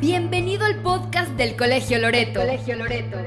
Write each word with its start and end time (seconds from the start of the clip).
Bienvenido 0.00 0.64
al 0.64 0.80
podcast 0.80 1.36
del 1.36 1.56
Colegio 1.56 1.98
Loreto. 1.98 2.40
Colegio 2.40 2.74
Loreto. 2.74 3.18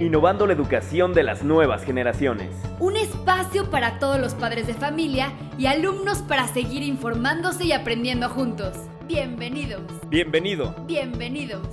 Innovando 0.00 0.44
la 0.48 0.54
educación 0.54 1.14
de 1.14 1.22
las 1.22 1.44
nuevas 1.44 1.84
generaciones. 1.84 2.48
Un 2.80 2.96
espacio 2.96 3.70
para 3.70 4.00
todos 4.00 4.18
los 4.18 4.34
padres 4.34 4.66
de 4.66 4.74
familia 4.74 5.32
y 5.56 5.66
alumnos 5.66 6.22
para 6.22 6.48
seguir 6.48 6.82
informándose 6.82 7.66
y 7.66 7.70
aprendiendo 7.70 8.28
juntos. 8.28 8.76
Bienvenidos. 9.06 9.82
Bienvenido. 10.08 10.74
Bienvenidos. 10.88 11.64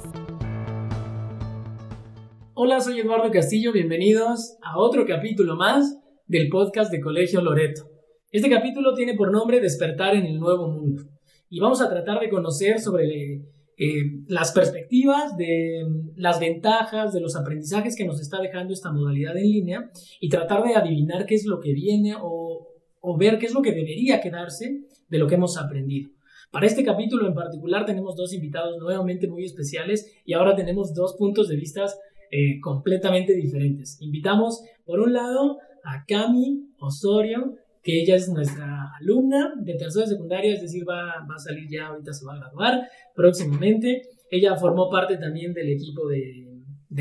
Hola, 2.53 2.79
soy 2.79 2.99
Eduardo 2.99 3.31
Castillo, 3.31 3.71
bienvenidos 3.71 4.55
a 4.61 4.77
otro 4.77 5.07
capítulo 5.07 5.55
más 5.55 5.97
del 6.27 6.49
podcast 6.49 6.91
de 6.91 7.01
Colegio 7.01 7.41
Loreto. 7.41 7.89
Este 8.29 8.51
capítulo 8.51 8.93
tiene 8.93 9.15
por 9.15 9.31
nombre 9.31 9.59
Despertar 9.59 10.13
en 10.15 10.27
el 10.27 10.39
Nuevo 10.39 10.67
Mundo 10.67 11.05
y 11.49 11.59
vamos 11.59 11.81
a 11.81 11.89
tratar 11.89 12.19
de 12.19 12.29
conocer 12.29 12.79
sobre 12.79 13.41
eh, 13.75 14.21
las 14.27 14.51
perspectivas 14.51 15.35
de 15.35 15.83
las 16.15 16.39
ventajas 16.39 17.11
de 17.11 17.21
los 17.21 17.35
aprendizajes 17.35 17.95
que 17.95 18.05
nos 18.05 18.21
está 18.21 18.39
dejando 18.39 18.71
esta 18.71 18.91
modalidad 18.91 19.35
en 19.35 19.49
línea 19.49 19.91
y 20.19 20.29
tratar 20.29 20.63
de 20.63 20.75
adivinar 20.75 21.25
qué 21.25 21.33
es 21.33 21.45
lo 21.45 21.59
que 21.59 21.73
viene 21.73 22.13
o, 22.19 22.69
ver 23.17 23.39
qué 23.39 23.47
es 23.47 23.53
lo 23.53 23.61
que 23.61 23.71
debería 23.71 24.21
quedarse 24.21 24.83
de 25.09 25.17
lo 25.17 25.27
que 25.27 25.35
hemos 25.35 25.57
aprendido. 25.57 26.11
Para 26.51 26.67
este 26.67 26.83
capítulo 26.83 27.27
en 27.27 27.33
particular 27.33 27.85
tenemos 27.85 28.15
dos 28.15 28.31
invitados 28.33 28.77
nuevamente 28.77 29.27
muy 29.27 29.43
especiales 29.43 30.21
y 30.23 30.33
ahora 30.33 30.55
tenemos 30.55 30.93
dos 30.93 31.15
puntos 31.17 31.47
de 31.47 31.55
vista 31.55 31.85
eh, 32.31 32.59
completamente 32.61 33.33
diferentes. 33.33 33.97
Invitamos 34.01 34.61
por 34.85 34.99
un 34.99 35.13
lado 35.13 35.57
a 35.83 36.05
Cami 36.05 36.69
Osorio, 36.79 37.55
que 37.83 38.01
ella 38.01 38.15
es 38.15 38.29
nuestra 38.29 38.91
alumna 38.99 39.53
de 39.61 39.75
tercero 39.75 40.05
de 40.05 40.13
secundaria, 40.13 40.53
es 40.53 40.61
decir, 40.61 40.87
va, 40.87 41.25
va 41.29 41.35
a 41.35 41.39
salir 41.39 41.69
ya, 41.69 41.87
ahorita 41.87 42.13
se 42.13 42.25
va 42.25 42.33
a 42.33 42.37
graduar 42.37 42.81
próximamente. 43.13 44.03
Ella 44.31 44.55
formó 44.55 44.89
parte 44.89 45.17
también 45.17 45.53
del 45.53 45.69
equipo 45.69 46.07
de, 46.07 46.49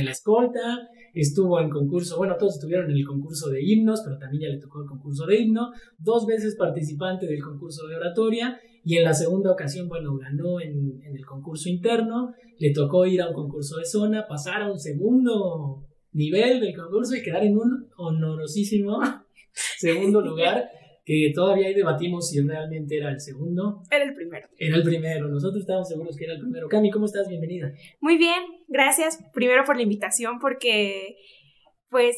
la 0.02 0.10
escolta, 0.10 0.88
estuvo 1.14 1.60
en 1.60 1.70
concurso, 1.70 2.16
bueno, 2.16 2.36
todos 2.36 2.54
estuvieron 2.54 2.90
en 2.90 2.96
el 2.96 3.06
concurso 3.06 3.48
de 3.50 3.62
himnos, 3.62 4.02
pero 4.04 4.18
también 4.18 4.42
ya 4.42 4.48
le 4.48 4.60
tocó 4.60 4.82
el 4.82 4.88
concurso 4.88 5.26
de 5.26 5.38
himno, 5.38 5.70
dos 5.98 6.26
veces 6.26 6.56
participante 6.56 7.26
del 7.26 7.42
concurso 7.42 7.86
de 7.86 7.96
oratoria 7.96 8.58
y 8.82 8.96
en 8.96 9.04
la 9.04 9.14
segunda 9.14 9.52
ocasión, 9.52 9.88
bueno, 9.88 10.16
ganó 10.16 10.60
en, 10.60 11.00
en 11.04 11.14
el 11.14 11.24
concurso 11.24 11.68
interno, 11.68 12.32
le 12.58 12.72
tocó 12.72 13.06
ir 13.06 13.22
a 13.22 13.28
un 13.28 13.34
concurso 13.34 13.76
de 13.76 13.84
zona, 13.84 14.26
pasar 14.26 14.62
a 14.62 14.72
un 14.72 14.78
segundo 14.78 15.86
nivel 16.12 16.60
del 16.60 16.74
concurso 16.74 17.14
y 17.14 17.22
quedar 17.22 17.44
en 17.44 17.56
un 17.56 17.88
honorosísimo 17.96 18.98
segundo 19.52 20.20
lugar 20.24 20.70
que 21.04 21.32
todavía 21.34 21.66
ahí 21.66 21.74
debatimos 21.74 22.30
si 22.30 22.40
realmente 22.40 22.96
era 22.96 23.10
el 23.10 23.20
segundo. 23.20 23.82
Era 23.90 24.04
el 24.04 24.14
primero. 24.14 24.48
Era 24.56 24.76
el 24.76 24.82
primero, 24.84 25.28
nosotros 25.28 25.62
estábamos 25.62 25.88
seguros 25.88 26.16
que 26.16 26.24
era 26.24 26.34
el 26.34 26.40
primero. 26.40 26.68
Cami, 26.68 26.90
¿cómo 26.90 27.06
estás? 27.06 27.28
Bienvenida. 27.28 27.72
Muy 28.00 28.16
bien, 28.16 28.40
gracias 28.68 29.18
primero 29.32 29.64
por 29.64 29.76
la 29.76 29.82
invitación 29.82 30.38
porque 30.38 31.16
pues 31.90 32.16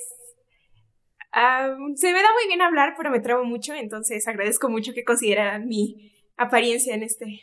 se 1.97 2.12
me 2.12 2.23
da 2.23 2.33
muy 2.33 2.47
bien 2.47 2.62
hablar, 2.62 2.95
pero 2.97 3.11
me 3.11 3.20
trabo 3.20 3.45
mucho, 3.45 3.75
entonces 3.75 4.27
agradezco 4.29 4.69
mucho 4.69 4.92
que 4.92 5.03
consideraran 5.03 5.67
mi 5.67 6.12
apariencia 6.37 6.95
en 6.95 7.03
este. 7.03 7.41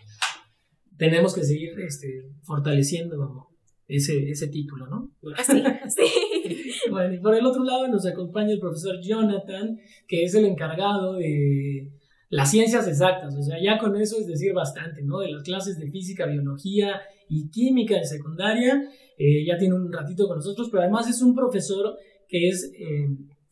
Tenemos 0.97 1.35
que 1.35 1.43
seguir 1.43 1.71
este, 1.79 2.07
fortaleciendo 2.43 3.50
ese, 3.87 4.29
ese 4.29 4.47
título, 4.47 4.87
¿no? 4.87 5.11
Sí, 5.43 5.63
sí. 5.89 6.71
bueno, 6.89 7.13
y 7.13 7.19
por 7.19 7.35
el 7.35 7.45
otro 7.45 7.63
lado 7.63 7.87
nos 7.87 8.05
acompaña 8.05 8.51
el 8.51 8.59
profesor 8.59 8.95
Jonathan, 9.01 9.77
que 10.07 10.23
es 10.23 10.35
el 10.35 10.45
encargado 10.45 11.13
de 11.13 11.91
las 12.29 12.49
ciencias 12.49 12.87
exactas, 12.87 13.35
o 13.35 13.43
sea, 13.43 13.57
ya 13.61 13.77
con 13.77 13.95
eso 13.97 14.17
es 14.17 14.27
decir 14.27 14.53
bastante, 14.53 15.03
¿no? 15.03 15.19
De 15.19 15.31
las 15.31 15.43
clases 15.43 15.77
de 15.77 15.91
física, 15.91 16.25
biología 16.25 17.01
y 17.27 17.49
química 17.49 17.97
en 17.97 18.05
secundaria, 18.05 18.81
eh, 19.17 19.45
ya 19.45 19.57
tiene 19.57 19.75
un 19.75 19.91
ratito 19.91 20.27
con 20.27 20.37
nosotros, 20.37 20.69
pero 20.71 20.83
además 20.83 21.09
es 21.09 21.21
un 21.21 21.35
profesor 21.35 21.97
que 22.29 22.47
es 22.47 22.71
eh, 22.73 23.09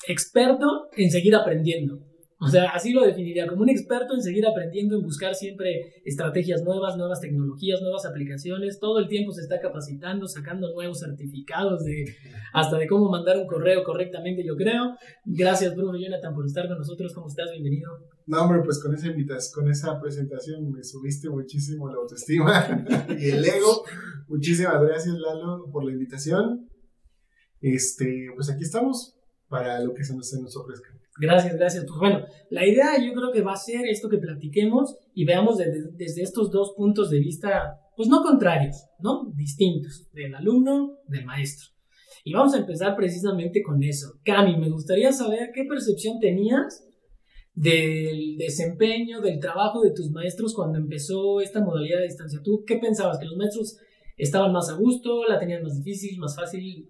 experto 0.08 0.88
en 0.96 1.12
seguir 1.12 1.36
aprendiendo. 1.36 2.00
O 2.42 2.48
sea, 2.48 2.70
así 2.70 2.94
lo 2.94 3.06
definiría, 3.06 3.48
como 3.48 3.64
un 3.64 3.70
experto 3.70 4.14
en 4.14 4.22
seguir 4.22 4.48
aprendiendo, 4.48 4.96
en 4.96 5.04
buscar 5.04 5.36
siempre 5.36 6.02
estrategias 6.06 6.64
nuevas, 6.64 6.96
nuevas 6.96 7.20
tecnologías, 7.20 7.82
nuevas 7.82 8.06
aplicaciones. 8.06 8.80
Todo 8.80 9.00
el 9.00 9.10
tiempo 9.10 9.34
se 9.34 9.42
está 9.42 9.60
capacitando, 9.60 10.26
sacando 10.26 10.74
nuevos 10.74 11.00
certificados 11.00 11.84
de 11.84 12.16
hasta 12.54 12.78
de 12.78 12.88
cómo 12.88 13.10
mandar 13.10 13.38
un 13.38 13.46
correo 13.46 13.84
correctamente, 13.84 14.46
yo 14.46 14.56
creo. 14.56 14.96
Gracias, 15.26 15.76
Bruno 15.76 16.00
Jonathan, 16.00 16.34
por 16.34 16.46
estar 16.46 16.66
con 16.70 16.78
nosotros. 16.78 17.14
¿Cómo 17.14 17.28
estás? 17.28 17.52
Bienvenido. 17.52 17.92
No, 18.26 18.44
hombre, 18.44 18.62
pues 18.64 18.82
con 18.82 18.94
esa 18.94 19.08
invitación, 19.08 19.52
con 19.54 19.70
esa 19.70 20.00
presentación 20.00 20.72
me 20.72 20.82
subiste 20.82 21.30
muchísimo 21.30 21.90
la 21.90 21.98
autoestima 21.98 22.86
y 23.20 23.32
el 23.32 23.44
ego. 23.44 23.84
Muchísimas 24.30 24.82
gracias, 24.82 25.14
Lalo, 25.16 25.70
por 25.74 25.84
la 25.84 25.92
invitación. 25.92 26.70
Este, 27.60 28.28
pues 28.34 28.50
aquí 28.50 28.64
estamos 28.64 29.20
para 29.50 29.82
lo 29.82 29.94
que 29.94 30.06
se 30.06 30.14
nos 30.16 30.56
ofrezca. 30.56 30.99
Gracias, 31.20 31.56
gracias. 31.56 31.86
Pues 31.86 32.00
bueno, 32.00 32.26
la 32.50 32.66
idea 32.66 32.98
yo 33.04 33.14
creo 33.14 33.32
que 33.32 33.42
va 33.42 33.54
a 33.54 33.58
ser 33.58 33.86
esto 33.88 34.10
que 34.10 34.18
platiquemos 34.18 34.98
y 35.14 35.26
veamos 35.26 35.58
desde, 35.58 35.92
desde 35.92 36.22
estos 36.22 36.50
dos 36.50 36.74
puntos 36.78 37.10
de 37.10 37.20
vista, 37.20 37.80
pues 37.98 38.08
no 38.08 38.22
contrarios, 38.22 38.86
¿no? 39.00 39.32
Distintos, 39.36 40.10
del 40.14 40.34
alumno, 40.34 40.98
del 41.08 41.26
maestro. 41.26 41.68
Y 42.24 42.34
vamos 42.34 42.54
a 42.54 42.60
empezar 42.60 42.96
precisamente 42.96 43.62
con 43.62 43.84
eso. 43.84 44.20
Cami, 44.24 44.58
me 44.58 44.70
gustaría 44.70 45.12
saber 45.12 45.52
qué 45.54 45.66
percepción 45.66 46.20
tenías 46.20 46.86
del 47.54 48.38
desempeño, 48.38 49.20
del 49.20 49.40
trabajo 49.40 49.82
de 49.82 49.92
tus 49.92 50.12
maestros 50.12 50.54
cuando 50.54 50.78
empezó 50.78 51.42
esta 51.42 51.62
modalidad 51.62 52.00
de 52.00 52.06
distancia. 52.06 52.40
¿Tú 52.42 52.64
qué 52.66 52.78
pensabas? 52.78 53.20
¿Que 53.20 53.26
los 53.26 53.36
maestros 53.36 53.78
estaban 54.16 54.54
más 54.54 54.70
a 54.70 54.76
gusto, 54.76 55.26
la 55.26 55.40
tenían 55.40 55.64
más 55.64 55.84
difícil, 55.84 56.18
más 56.20 56.36
fácil? 56.36 56.90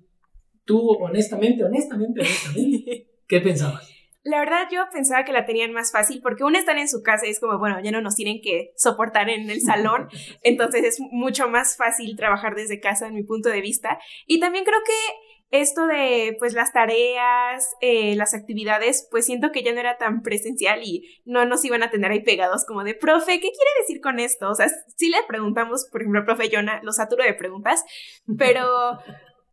Tú, 0.66 0.91
honestamente, 1.01 1.63
honestamente, 1.63 2.22
honestamente, 2.22 3.07
¿qué 3.28 3.41
pensabas? 3.41 3.88
La 4.24 4.40
verdad 4.40 4.68
yo 4.69 4.84
pensaba 4.91 5.24
que 5.24 5.31
la 5.31 5.46
tenían 5.46 5.72
más 5.72 5.91
fácil 5.91 6.19
porque 6.22 6.44
uno 6.44 6.57
está 6.57 6.74
en 6.74 6.90
su 6.90 7.02
casa 7.02 7.25
y 7.25 7.30
es 7.30 7.40
como, 7.40 7.57
bueno, 7.57 7.80
ya 7.81 7.91
no 7.91 8.02
nos 8.02 8.16
tienen 8.16 8.41
que 8.44 8.72
soportar 8.75 9.30
en 9.30 9.50
el 9.50 9.62
salón, 9.62 10.09
entonces 10.44 10.84
es 10.84 11.00
mucho 11.00 11.47
más 11.47 11.78
fácil 11.78 12.16
trabajar 12.18 12.56
desde 12.56 12.79
casa 12.79 13.08
en 13.08 13.16
mi 13.16 13.24
punto 13.24 13.50
de 13.50 13.62
vista. 13.62 13.97
Y 14.25 14.40
también 14.40 14.66
creo 14.66 14.79
que 14.85 15.29
esto 15.52 15.88
de 15.88 16.35
pues 16.38 16.53
las 16.53 16.72
tareas, 16.74 17.75
eh, 17.81 18.16
las 18.16 18.34
actividades, 18.34 19.08
pues 19.09 19.25
siento 19.25 19.52
que 19.52 19.63
ya 19.63 19.74
no 19.74 19.79
era 19.79 19.97
tan 19.97 20.22
presencial 20.22 20.81
y 20.84 21.22
no 21.25 21.46
nos 21.46 21.66
iban 21.66 21.81
a 21.81 21.90
tener 21.90 22.12
ahí 22.12 22.22
pegados 22.22 22.66
como 22.66 22.84
de, 22.84 22.94
profe, 22.94 23.40
¿qué 23.40 23.50
quiere 23.50 23.72
decir 23.81 24.00
con 24.02 24.19
esto? 24.19 24.50
O 24.50 24.56
sea, 24.56 24.68
sí 24.96 25.09
le 25.09 25.18
preguntamos, 25.28 25.88
por 25.91 26.02
ejemplo, 26.02 26.25
profe 26.25 26.50
Jonah, 26.52 26.81
lo 26.84 26.91
saturo 26.91 27.24
de 27.24 27.34
preguntas, 27.34 27.84
pero 28.38 29.00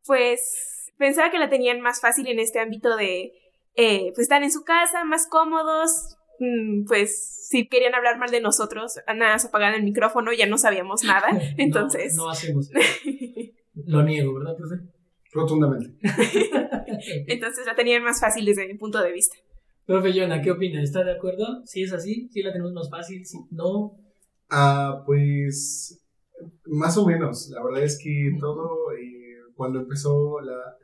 pues 0.04 0.92
pensaba 0.98 1.30
que 1.30 1.38
la 1.38 1.48
tenían 1.48 1.80
más 1.80 2.00
fácil 2.00 2.26
en 2.28 2.40
este 2.40 2.60
ámbito 2.60 2.96
de 2.96 3.32
eh, 3.76 4.12
pues 4.14 4.24
están 4.24 4.42
en 4.42 4.50
su 4.50 4.64
casa, 4.64 5.04
más 5.04 5.28
cómodos, 5.28 6.16
mm, 6.40 6.86
pues 6.86 7.46
si 7.48 7.68
querían 7.68 7.94
hablar 7.94 8.18
mal 8.18 8.30
de 8.30 8.40
nosotros, 8.40 8.98
nada, 9.14 9.38
se 9.38 9.48
apagaban 9.48 9.74
el 9.74 9.84
micrófono, 9.84 10.32
ya 10.32 10.46
no 10.46 10.58
sabíamos 10.58 11.04
nada, 11.04 11.28
entonces... 11.58 12.14
no, 12.16 12.24
no 12.24 12.30
hacemos. 12.30 12.70
Lo 13.86 14.02
niego, 14.02 14.34
¿verdad, 14.34 14.56
profe? 14.56 14.76
Rotundamente. 15.32 15.94
entonces 17.26 17.66
la 17.66 17.74
tenían 17.74 18.02
más 18.02 18.20
fácil 18.20 18.46
desde 18.46 18.66
mi 18.66 18.74
punto 18.74 19.02
de 19.02 19.12
vista. 19.12 19.36
Profe 19.84 20.14
Yona, 20.14 20.40
¿qué 20.40 20.50
opina? 20.50 20.82
¿Está 20.82 21.04
de 21.04 21.12
acuerdo? 21.12 21.62
¿Sí 21.66 21.82
es 21.82 21.92
así? 21.92 22.28
¿Sí 22.32 22.42
la 22.42 22.52
tenemos 22.52 22.72
más 22.72 22.88
fácil? 22.90 23.24
¿Sí? 23.26 23.38
¿No? 23.50 23.98
Ah, 24.48 25.02
pues 25.04 26.02
más 26.64 26.96
o 26.96 27.06
menos. 27.06 27.50
La 27.50 27.62
verdad 27.62 27.82
es 27.82 28.00
que 28.02 28.32
todo, 28.40 28.92
eh, 28.92 29.36
cuando 29.54 29.80
empezó 29.80 30.40
la, 30.40 30.76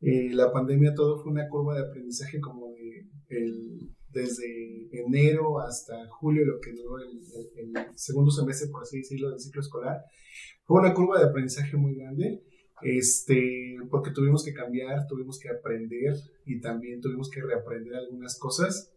eh, 0.00 0.30
la 0.32 0.52
pandemia 0.52 0.94
todo 0.94 1.22
fue 1.22 1.32
una 1.32 1.48
curva 1.48 1.74
de 1.74 1.86
aprendizaje 1.88 2.40
como 2.40 2.72
de 2.72 3.08
el, 3.28 3.90
desde 4.10 4.88
enero 4.92 5.60
hasta 5.60 6.08
julio, 6.08 6.44
lo 6.44 6.60
que 6.60 6.72
duró 6.72 6.98
el, 6.98 7.20
el, 7.56 7.86
segundo 7.94 8.30
semestre, 8.30 8.68
por 8.70 8.82
así 8.82 8.98
decirlo, 8.98 9.30
del 9.30 9.40
ciclo 9.40 9.60
escolar. 9.60 10.02
Fue 10.64 10.80
una 10.80 10.94
curva 10.94 11.18
de 11.18 11.26
aprendizaje 11.26 11.76
muy 11.76 11.94
grande, 11.94 12.42
este, 12.82 13.76
porque 13.90 14.10
tuvimos 14.12 14.44
que 14.44 14.54
cambiar, 14.54 15.06
tuvimos 15.06 15.38
que 15.38 15.48
aprender 15.48 16.14
y 16.46 16.60
también 16.60 17.00
tuvimos 17.00 17.30
que 17.30 17.42
reaprender 17.42 17.94
algunas 17.94 18.38
cosas. 18.38 18.92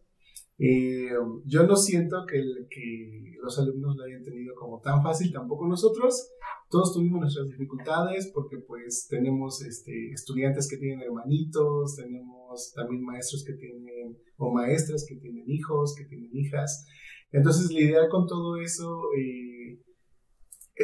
Eh, 0.64 1.10
yo 1.46 1.64
no 1.66 1.76
siento 1.76 2.24
que, 2.28 2.40
que 2.70 3.34
los 3.42 3.58
alumnos 3.58 3.96
lo 3.98 4.04
hayan 4.04 4.22
tenido 4.22 4.54
como 4.54 4.80
tan 4.80 5.02
fácil, 5.02 5.34
tampoco 5.34 5.68
nosotros. 5.68 6.30
Todos 6.70 6.94
tuvimos 6.94 7.20
nuestras 7.20 7.48
dificultades 7.48 8.30
porque 8.32 8.58
pues 8.60 9.08
tenemos 9.10 9.64
este, 9.64 10.12
estudiantes 10.12 10.70
que 10.70 10.78
tienen 10.78 11.02
hermanitos, 11.02 11.96
tenemos 11.96 12.72
también 12.76 13.04
maestros 13.04 13.44
que 13.44 13.54
tienen, 13.54 14.16
o 14.38 14.54
maestras 14.54 15.04
que 15.10 15.16
tienen 15.16 15.50
hijos, 15.50 15.96
que 15.98 16.06
tienen 16.06 16.30
hijas. 16.32 16.86
Entonces 17.32 17.72
lidiar 17.72 18.08
con 18.10 18.28
todo 18.28 18.58
eso 18.58 19.02
eh, 19.18 19.80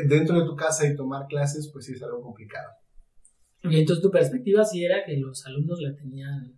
dentro 0.07 0.39
de 0.39 0.45
tu 0.47 0.55
casa 0.55 0.87
y 0.87 0.95
tomar 0.95 1.27
clases 1.27 1.69
pues 1.71 1.85
sí 1.85 1.93
es 1.93 2.01
algo 2.01 2.23
complicado. 2.23 2.71
Y 3.61 3.79
entonces 3.79 4.01
tu 4.01 4.09
perspectiva 4.09 4.65
sí 4.65 4.83
era 4.83 5.05
que 5.05 5.17
los 5.17 5.45
alumnos 5.45 5.79
la 5.81 5.95
tenían 5.95 6.56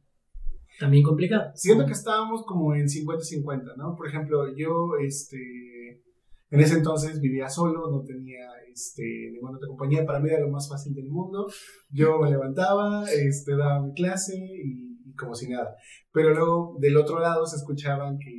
también 0.80 1.04
complicada. 1.04 1.52
Siento 1.56 1.86
que 1.86 1.92
estábamos 1.92 2.44
como 2.46 2.74
en 2.74 2.88
50-50, 2.88 3.76
¿no? 3.78 3.96
Por 3.96 4.08
ejemplo, 4.08 4.56
yo, 4.56 4.98
este, 5.06 6.04
En 6.52 6.60
ese 6.62 6.78
entonces 6.78 7.22
vivía 7.22 7.48
solo, 7.48 7.92
no 7.92 8.04
tenía 8.04 8.48
este, 8.74 9.30
ninguna 9.32 9.58
otra 9.58 9.68
compañía. 9.68 10.06
Para 10.06 10.20
mí 10.20 10.30
era 10.30 10.40
lo 10.40 10.50
más 10.50 10.68
fácil 10.68 10.96
del 10.96 11.08
mundo. 11.08 11.48
Yo 11.92 12.18
me 12.20 12.30
levantaba, 12.32 13.04
este, 13.12 13.56
daba 13.56 13.84
mi 13.84 13.94
clase 13.94 14.36
y, 14.36 15.14
como 15.16 15.36
si 15.36 15.48
nada. 15.48 15.76
Pero 16.12 16.34
luego 16.34 16.78
del 16.80 16.98
otro 16.98 17.20
lado 17.20 17.46
se 17.46 17.58
escuchaban 17.58 18.18
que 18.18 18.32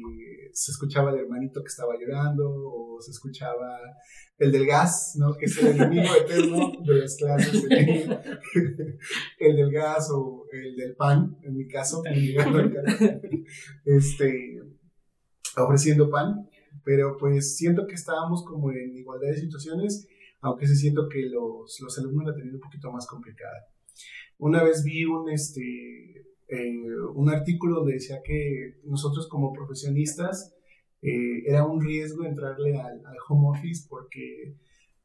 se 0.53 0.73
escuchaba 0.73 1.11
el 1.11 1.21
hermanito 1.21 1.63
que 1.63 1.69
estaba 1.69 1.95
llorando 1.99 2.49
o 2.49 3.01
se 3.01 3.11
escuchaba 3.11 3.79
el 4.39 4.53
del 4.53 4.67
gas, 4.67 5.15
¿no? 5.17 5.35
Que 5.37 5.47
es 5.47 5.59
el 5.59 5.69
enemigo 5.69 6.15
eterno 6.15 6.73
de 6.85 6.95
las 6.95 7.17
clases. 7.17 7.65
el 9.39 9.57
del 9.57 9.71
gas 9.71 10.11
o 10.13 10.47
el 10.53 10.77
del 10.77 10.95
pan, 10.97 11.37
en 11.43 11.57
mi 11.57 11.67
caso, 11.69 12.03
este, 13.85 14.61
ofreciendo 15.57 16.11
pan 16.11 16.49
pero 16.85 17.17
pues 17.19 17.57
siento 17.57 17.87
que 17.87 17.95
estábamos 17.95 18.45
como 18.45 18.71
en 18.73 18.97
igualdad 18.97 19.29
de 19.29 19.41
situaciones, 19.41 20.09
aunque 20.41 20.67
sí 20.67 20.77
siento 20.77 21.09
que 21.09 21.27
los, 21.27 21.79
los 21.81 21.99
alumnos 21.99 22.27
la 22.27 22.35
tenían 22.35 22.55
un 22.55 22.61
poquito 22.61 22.91
más 22.91 23.07
complicada. 23.07 23.69
Una 24.39 24.63
vez 24.63 24.83
vi 24.85 25.05
un, 25.05 25.29
este, 25.31 26.25
eh, 26.51 26.75
un 27.15 27.31
artículo 27.31 27.77
donde 27.77 27.95
decía 27.95 28.21
que 28.25 28.81
nosotros 28.85 29.29
como 29.29 29.53
profesionistas 29.53 30.55
eh, 31.03 31.43
era 31.47 31.65
un 31.65 31.81
riesgo 31.81 32.25
entrarle 32.25 32.79
al, 32.79 33.05
al 33.05 33.17
home 33.29 33.59
office 33.59 33.87
porque 33.89 34.57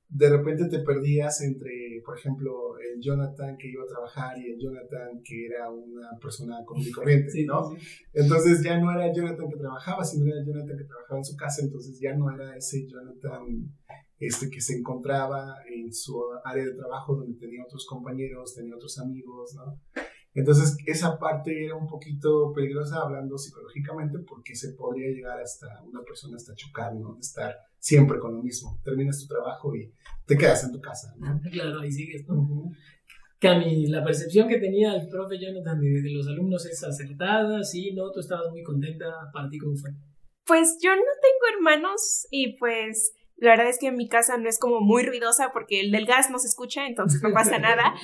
de 0.09 0.29
repente 0.29 0.65
te 0.69 0.79
perdías 0.79 1.41
entre, 1.41 2.01
por 2.05 2.17
ejemplo, 2.17 2.77
el 2.77 3.01
Jonathan 3.01 3.57
que 3.57 3.69
iba 3.69 3.83
a 3.83 3.87
trabajar 3.87 4.37
y 4.37 4.51
el 4.51 4.59
Jonathan 4.59 5.21
que 5.23 5.47
era 5.47 5.69
una 5.69 6.17
persona 6.21 6.63
común 6.65 6.85
y 6.87 6.91
corriente, 6.91 7.43
¿no? 7.45 7.71
Entonces 8.13 8.63
ya 8.63 8.79
no 8.79 8.91
era 8.91 9.07
el 9.07 9.15
Jonathan 9.15 9.49
que 9.49 9.57
trabajaba, 9.57 10.03
sino 10.03 10.27
era 10.27 10.39
el 10.39 10.45
Jonathan 10.45 10.77
que 10.77 10.85
trabajaba 10.85 11.19
en 11.19 11.25
su 11.25 11.35
casa, 11.35 11.63
entonces 11.63 11.99
ya 11.99 12.15
no 12.15 12.31
era 12.31 12.55
ese 12.55 12.85
Jonathan 12.87 13.73
este, 14.19 14.49
que 14.49 14.61
se 14.61 14.77
encontraba 14.77 15.57
en 15.69 15.91
su 15.93 16.17
área 16.43 16.63
de 16.63 16.75
trabajo 16.75 17.15
donde 17.15 17.37
tenía 17.37 17.63
otros 17.65 17.85
compañeros, 17.85 18.55
tenía 18.55 18.75
otros 18.75 18.97
amigos, 18.99 19.55
¿no? 19.55 19.79
Entonces, 20.35 20.77
esa 20.85 21.17
parte 21.17 21.65
era 21.65 21.75
un 21.75 21.87
poquito 21.87 22.51
peligrosa 22.53 22.97
hablando 22.97 23.37
psicológicamente 23.37 24.19
porque 24.19 24.53
se 24.53 24.73
podría 24.73 25.07
llegar 25.07 25.39
hasta 25.39 25.81
una 25.83 26.01
persona 26.03 26.35
hasta 26.35 26.53
chocar, 26.55 26.93
¿no? 26.93 27.13
De 27.13 27.21
estar 27.21 27.55
siempre 27.79 28.19
con 28.19 28.35
lo 28.35 28.43
mismo. 28.43 28.77
Terminas 28.83 29.21
tu 29.21 29.27
trabajo 29.33 29.73
y 29.73 29.93
te 30.25 30.37
quedas 30.37 30.65
en 30.65 30.73
tu 30.73 30.81
casa, 30.81 31.15
¿no? 31.17 31.39
Claro, 31.51 31.79
ahí 31.79 31.91
sigues, 31.91 32.27
¿no? 32.27 32.69
Cami, 33.39 33.87
la 33.87 34.03
percepción 34.03 34.49
que 34.49 34.57
tenía 34.59 34.93
el 34.95 35.07
profe 35.07 35.39
Jonathan 35.39 35.79
de, 35.79 36.01
de, 36.01 36.11
los 36.11 36.27
alumnos 36.27 36.65
es 36.65 36.83
acertada, 36.83 37.63
sí, 37.63 37.93
¿no? 37.93 38.11
Tú 38.11 38.19
estabas 38.19 38.51
muy 38.51 38.61
contenta, 38.61 39.05
¿para 39.31 39.49
ti 39.49 39.57
cómo 39.57 39.77
fue? 39.77 39.91
Pues 40.45 40.77
yo 40.81 40.93
no 40.93 41.01
tengo 41.01 41.57
hermanos 41.57 42.27
y 42.29 42.57
pues 42.57 43.13
la 43.37 43.51
verdad 43.51 43.67
es 43.67 43.77
que 43.79 43.87
en 43.87 43.95
mi 43.95 44.07
casa 44.07 44.37
no 44.37 44.47
es 44.47 44.59
como 44.59 44.79
muy 44.79 45.03
ruidosa 45.03 45.51
porque 45.51 45.81
el 45.81 45.91
del 45.91 46.05
gas 46.05 46.29
no 46.29 46.39
se 46.39 46.47
escucha, 46.47 46.87
entonces 46.87 47.21
no 47.21 47.31
pasa 47.33 47.57
nada. 47.59 47.93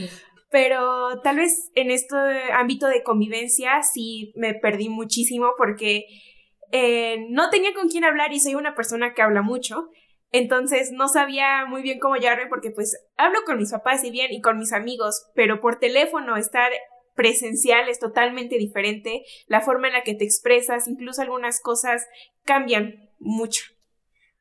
pero 0.51 1.21
tal 1.21 1.37
vez 1.37 1.71
en 1.75 1.89
este 1.91 2.15
ámbito 2.53 2.87
de 2.87 3.03
convivencia 3.03 3.81
sí 3.83 4.33
me 4.35 4.53
perdí 4.53 4.89
muchísimo 4.89 5.53
porque 5.57 6.05
eh, 6.73 7.25
no 7.29 7.49
tenía 7.49 7.73
con 7.73 7.87
quién 7.87 8.03
hablar 8.03 8.33
y 8.33 8.39
soy 8.39 8.55
una 8.55 8.75
persona 8.75 9.13
que 9.13 9.21
habla 9.21 9.41
mucho. 9.41 9.89
Entonces 10.33 10.91
no 10.91 11.07
sabía 11.07 11.65
muy 11.65 11.81
bien 11.81 11.99
cómo 11.99 12.15
llevarme 12.15 12.47
porque 12.47 12.71
pues 12.71 12.97
hablo 13.17 13.39
con 13.45 13.57
mis 13.57 13.71
papás 13.71 14.03
y 14.03 14.11
bien 14.11 14.31
y 14.31 14.41
con 14.41 14.57
mis 14.57 14.73
amigos, 14.73 15.25
pero 15.35 15.61
por 15.61 15.79
teléfono 15.79 16.35
estar 16.35 16.71
presencial 17.15 17.87
es 17.87 17.99
totalmente 17.99 18.57
diferente. 18.57 19.23
La 19.47 19.61
forma 19.61 19.87
en 19.87 19.93
la 19.93 20.03
que 20.03 20.15
te 20.15 20.25
expresas, 20.25 20.87
incluso 20.87 21.21
algunas 21.21 21.61
cosas 21.61 22.05
cambian 22.43 23.09
mucho. 23.19 23.63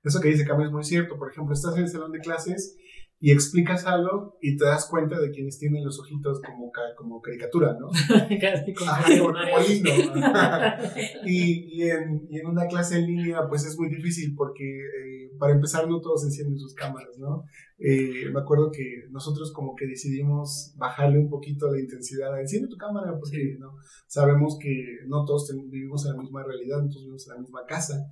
Eso 0.03 0.21
que 0.21 0.29
dice 0.29 0.47
Cami 0.47 0.65
es 0.65 0.73
muy 0.73 0.85
cierto. 0.85 1.19
Por 1.19 1.31
ejemplo, 1.31 1.55
estás 1.55 1.77
en 1.77 1.85
el 1.85 1.89
salón 1.89 2.13
de 2.13 2.21
clases 2.21 2.77
y 3.23 3.33
explicas 3.33 3.85
algo 3.85 4.39
y 4.41 4.57
te 4.57 4.65
das 4.65 4.87
cuenta 4.87 5.21
de 5.21 5.31
quienes 5.31 5.59
tienen 5.59 5.85
los 5.85 6.01
ojitos 6.01 6.41
como, 6.41 6.73
como 6.97 7.21
caricatura, 7.21 7.77
¿no? 7.79 7.89
Casi 8.41 8.73
como, 8.73 9.33
lindo. 9.69 9.91
y, 11.27 11.83
y, 11.83 11.91
en, 11.91 12.27
y, 12.31 12.39
en, 12.39 12.47
una 12.47 12.67
clase 12.67 12.97
en 12.97 13.07
línea, 13.07 13.47
pues 13.47 13.67
es 13.67 13.79
muy 13.79 13.91
difícil 13.91 14.35
porque 14.35 14.65
eh, 14.65 15.33
para 15.39 15.53
empezar 15.53 15.87
no 15.87 16.01
todos 16.01 16.25
encienden 16.25 16.59
sus 16.59 16.73
cámaras, 16.75 17.19
¿no? 17.19 17.45
Eh, 17.79 18.31
me 18.33 18.41
acuerdo 18.41 18.71
que 18.71 19.05
nosotros 19.11 19.53
como 19.53 19.75
que 19.75 19.87
decidimos 19.87 20.73
bajarle 20.77 21.19
un 21.19 21.29
poquito 21.29 21.71
la 21.71 21.81
intensidad 21.81 22.35
a 22.35 22.41
enciende 22.41 22.69
tu 22.69 22.77
cámara 22.77 23.19
porque 23.19 23.57
¿no? 23.59 23.77
sabemos 24.07 24.59
que 24.61 24.99
no 25.07 25.25
todos 25.25 25.51
vivimos 25.71 26.07
en 26.07 26.13
la 26.13 26.23
misma 26.23 26.43
realidad, 26.43 26.83
no 26.83 26.89
todos 26.89 27.03
vivimos 27.03 27.27
en 27.29 27.35
la 27.35 27.41
misma 27.41 27.61
casa. 27.67 28.07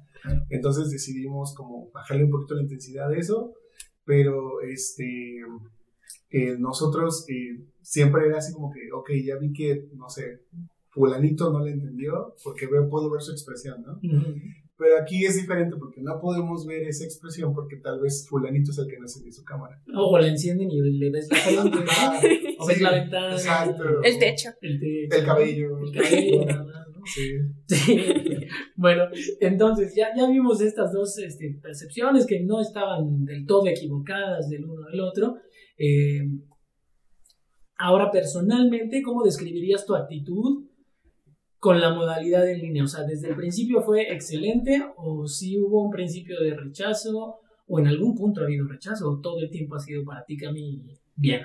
Entonces 0.50 0.90
decidimos 0.90 1.54
como 1.54 1.90
bajarle 1.92 2.24
un 2.24 2.30
poquito 2.30 2.54
la 2.54 2.62
intensidad 2.62 3.08
de 3.08 3.18
eso 3.18 3.54
pero 4.08 4.62
este, 4.62 5.36
eh, 6.30 6.56
nosotros 6.58 7.26
eh, 7.28 7.62
siempre 7.82 8.26
era 8.26 8.38
así 8.38 8.54
como 8.54 8.72
que, 8.72 8.90
ok, 8.90 9.10
ya 9.22 9.36
vi 9.36 9.52
que, 9.52 9.86
no 9.96 10.08
sé, 10.08 10.44
fulanito 10.88 11.52
no 11.52 11.62
le 11.62 11.72
entendió 11.72 12.34
porque 12.42 12.66
veo, 12.66 12.88
puedo 12.88 13.10
ver 13.10 13.20
su 13.20 13.32
expresión, 13.32 13.82
¿no? 13.82 14.00
Pero 14.78 14.96
aquí 14.98 15.26
es 15.26 15.36
diferente 15.36 15.76
porque 15.76 16.00
no 16.00 16.18
podemos 16.22 16.64
ver 16.66 16.88
esa 16.88 17.04
expresión 17.04 17.52
porque 17.52 17.76
tal 17.76 18.00
vez 18.00 18.26
fulanito 18.26 18.70
es 18.70 18.78
el 18.78 18.86
que 18.86 18.96
no 18.96 19.02
enciende 19.02 19.30
su 19.30 19.44
cámara. 19.44 19.82
O 19.94 20.18
la 20.18 20.28
encienden 20.28 20.70
y 20.70 20.80
le 20.80 21.10
ves 21.10 21.28
la 21.30 21.64
o 22.58 22.66
ves 22.66 22.80
la 22.80 22.92
ventana. 22.92 23.32
Exacto. 23.32 24.02
El 24.02 24.18
techo. 24.18 24.50
El, 24.62 24.80
techo, 24.80 25.16
el 25.18 25.26
cabello. 25.26 25.78
El 25.82 25.92
cabello, 25.92 26.66
Sí. 27.66 27.96
bueno, 28.76 29.04
entonces 29.40 29.94
ya, 29.94 30.08
ya 30.16 30.28
vimos 30.28 30.60
estas 30.60 30.92
dos 30.92 31.18
este, 31.18 31.58
percepciones 31.62 32.26
que 32.26 32.40
no 32.40 32.60
estaban 32.60 33.24
del 33.24 33.46
todo 33.46 33.66
equivocadas 33.66 34.48
del 34.48 34.64
uno 34.64 34.86
del 34.90 35.00
otro. 35.00 35.36
Eh, 35.78 36.22
ahora, 37.76 38.10
personalmente, 38.10 39.02
¿cómo 39.02 39.22
describirías 39.22 39.86
tu 39.86 39.94
actitud 39.94 40.66
con 41.58 41.80
la 41.80 41.92
modalidad 41.94 42.48
en 42.48 42.60
línea? 42.60 42.84
O 42.84 42.88
sea, 42.88 43.04
¿desde 43.04 43.28
el 43.28 43.36
principio 43.36 43.82
fue 43.82 44.12
excelente 44.12 44.82
o 44.96 45.26
si 45.26 45.58
hubo 45.58 45.84
un 45.84 45.90
principio 45.90 46.40
de 46.40 46.54
rechazo 46.54 47.36
o 47.66 47.78
en 47.78 47.86
algún 47.86 48.14
punto 48.14 48.40
ha 48.40 48.44
habido 48.44 48.66
rechazo 48.66 49.10
o 49.10 49.20
todo 49.20 49.40
el 49.40 49.50
tiempo 49.50 49.76
ha 49.76 49.80
sido 49.80 50.04
para 50.04 50.24
ti, 50.24 50.36
Cami, 50.36 50.96
bien? 51.14 51.42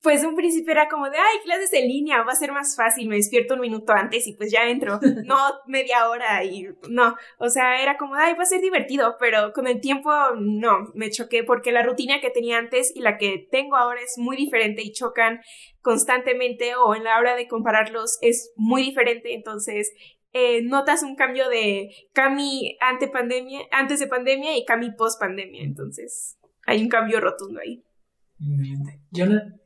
Pues 0.00 0.24
un 0.24 0.36
principio 0.36 0.72
era 0.72 0.88
como 0.88 1.10
de, 1.10 1.16
ay, 1.16 1.38
clases 1.42 1.72
en 1.72 1.88
línea, 1.88 2.22
va 2.22 2.32
a 2.32 2.36
ser 2.36 2.52
más 2.52 2.76
fácil, 2.76 3.08
me 3.08 3.16
despierto 3.16 3.54
un 3.54 3.60
minuto 3.60 3.92
antes 3.92 4.26
y 4.28 4.34
pues 4.34 4.52
ya 4.52 4.68
entro, 4.68 5.00
no 5.24 5.36
media 5.66 6.08
hora 6.08 6.44
y 6.44 6.68
no, 6.88 7.16
o 7.38 7.50
sea, 7.50 7.82
era 7.82 7.96
como, 7.96 8.14
ay, 8.14 8.34
va 8.34 8.42
a 8.42 8.46
ser 8.46 8.60
divertido, 8.60 9.16
pero 9.18 9.52
con 9.52 9.66
el 9.66 9.80
tiempo 9.80 10.10
no, 10.38 10.90
me 10.94 11.10
choqué 11.10 11.42
porque 11.42 11.72
la 11.72 11.82
rutina 11.82 12.20
que 12.20 12.30
tenía 12.30 12.58
antes 12.58 12.94
y 12.94 13.00
la 13.00 13.18
que 13.18 13.48
tengo 13.50 13.76
ahora 13.76 14.00
es 14.00 14.14
muy 14.18 14.36
diferente 14.36 14.82
y 14.82 14.92
chocan 14.92 15.40
constantemente 15.80 16.76
o 16.76 16.94
en 16.94 17.04
la 17.04 17.18
hora 17.18 17.34
de 17.34 17.48
compararlos 17.48 18.18
es 18.20 18.52
muy 18.56 18.82
diferente, 18.82 19.34
entonces 19.34 19.92
eh, 20.32 20.62
notas 20.62 21.02
un 21.02 21.16
cambio 21.16 21.48
de 21.48 21.90
Cami 22.12 22.76
ante 22.80 23.08
pandemia, 23.08 23.62
antes 23.72 23.98
de 23.98 24.06
pandemia 24.06 24.56
y 24.56 24.64
Cami 24.64 24.92
post 24.92 25.18
pandemia, 25.18 25.64
entonces 25.64 26.38
hay 26.66 26.82
un 26.82 26.88
cambio 26.88 27.18
rotundo 27.18 27.60
ahí. 27.60 27.82
Jonathan. 29.10 29.60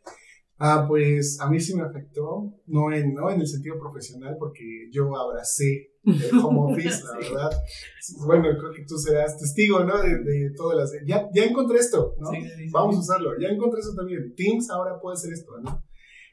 Ah, 0.64 0.84
pues 0.86 1.40
a 1.40 1.50
mí 1.50 1.58
sí 1.58 1.74
me 1.74 1.82
afectó, 1.82 2.54
no 2.66 2.92
en, 2.92 3.14
no 3.14 3.28
en 3.28 3.40
el 3.40 3.48
sentido 3.48 3.80
profesional, 3.80 4.36
porque 4.38 4.88
yo 4.92 5.16
abracé 5.16 5.90
el 6.04 6.38
home 6.38 6.60
office, 6.72 7.02
la 7.02 7.18
verdad. 7.18 7.50
Bueno, 8.24 8.44
creo 8.56 8.72
que 8.72 8.84
tú 8.86 8.96
serás 8.96 9.36
testigo, 9.36 9.82
¿no? 9.82 10.00
De, 10.00 10.18
de 10.22 10.52
todas 10.56 10.76
las... 10.76 10.92
Ya, 11.04 11.28
ya 11.34 11.46
encontré 11.46 11.78
esto, 11.78 12.14
¿no? 12.20 12.30
Vamos 12.70 12.94
a 12.94 13.00
usarlo. 13.00 13.32
Ya 13.40 13.48
encontré 13.48 13.80
eso 13.80 13.92
también. 13.96 14.36
Teams 14.36 14.70
ahora 14.70 15.00
puede 15.00 15.14
hacer 15.14 15.32
esto, 15.32 15.50
¿no? 15.60 15.82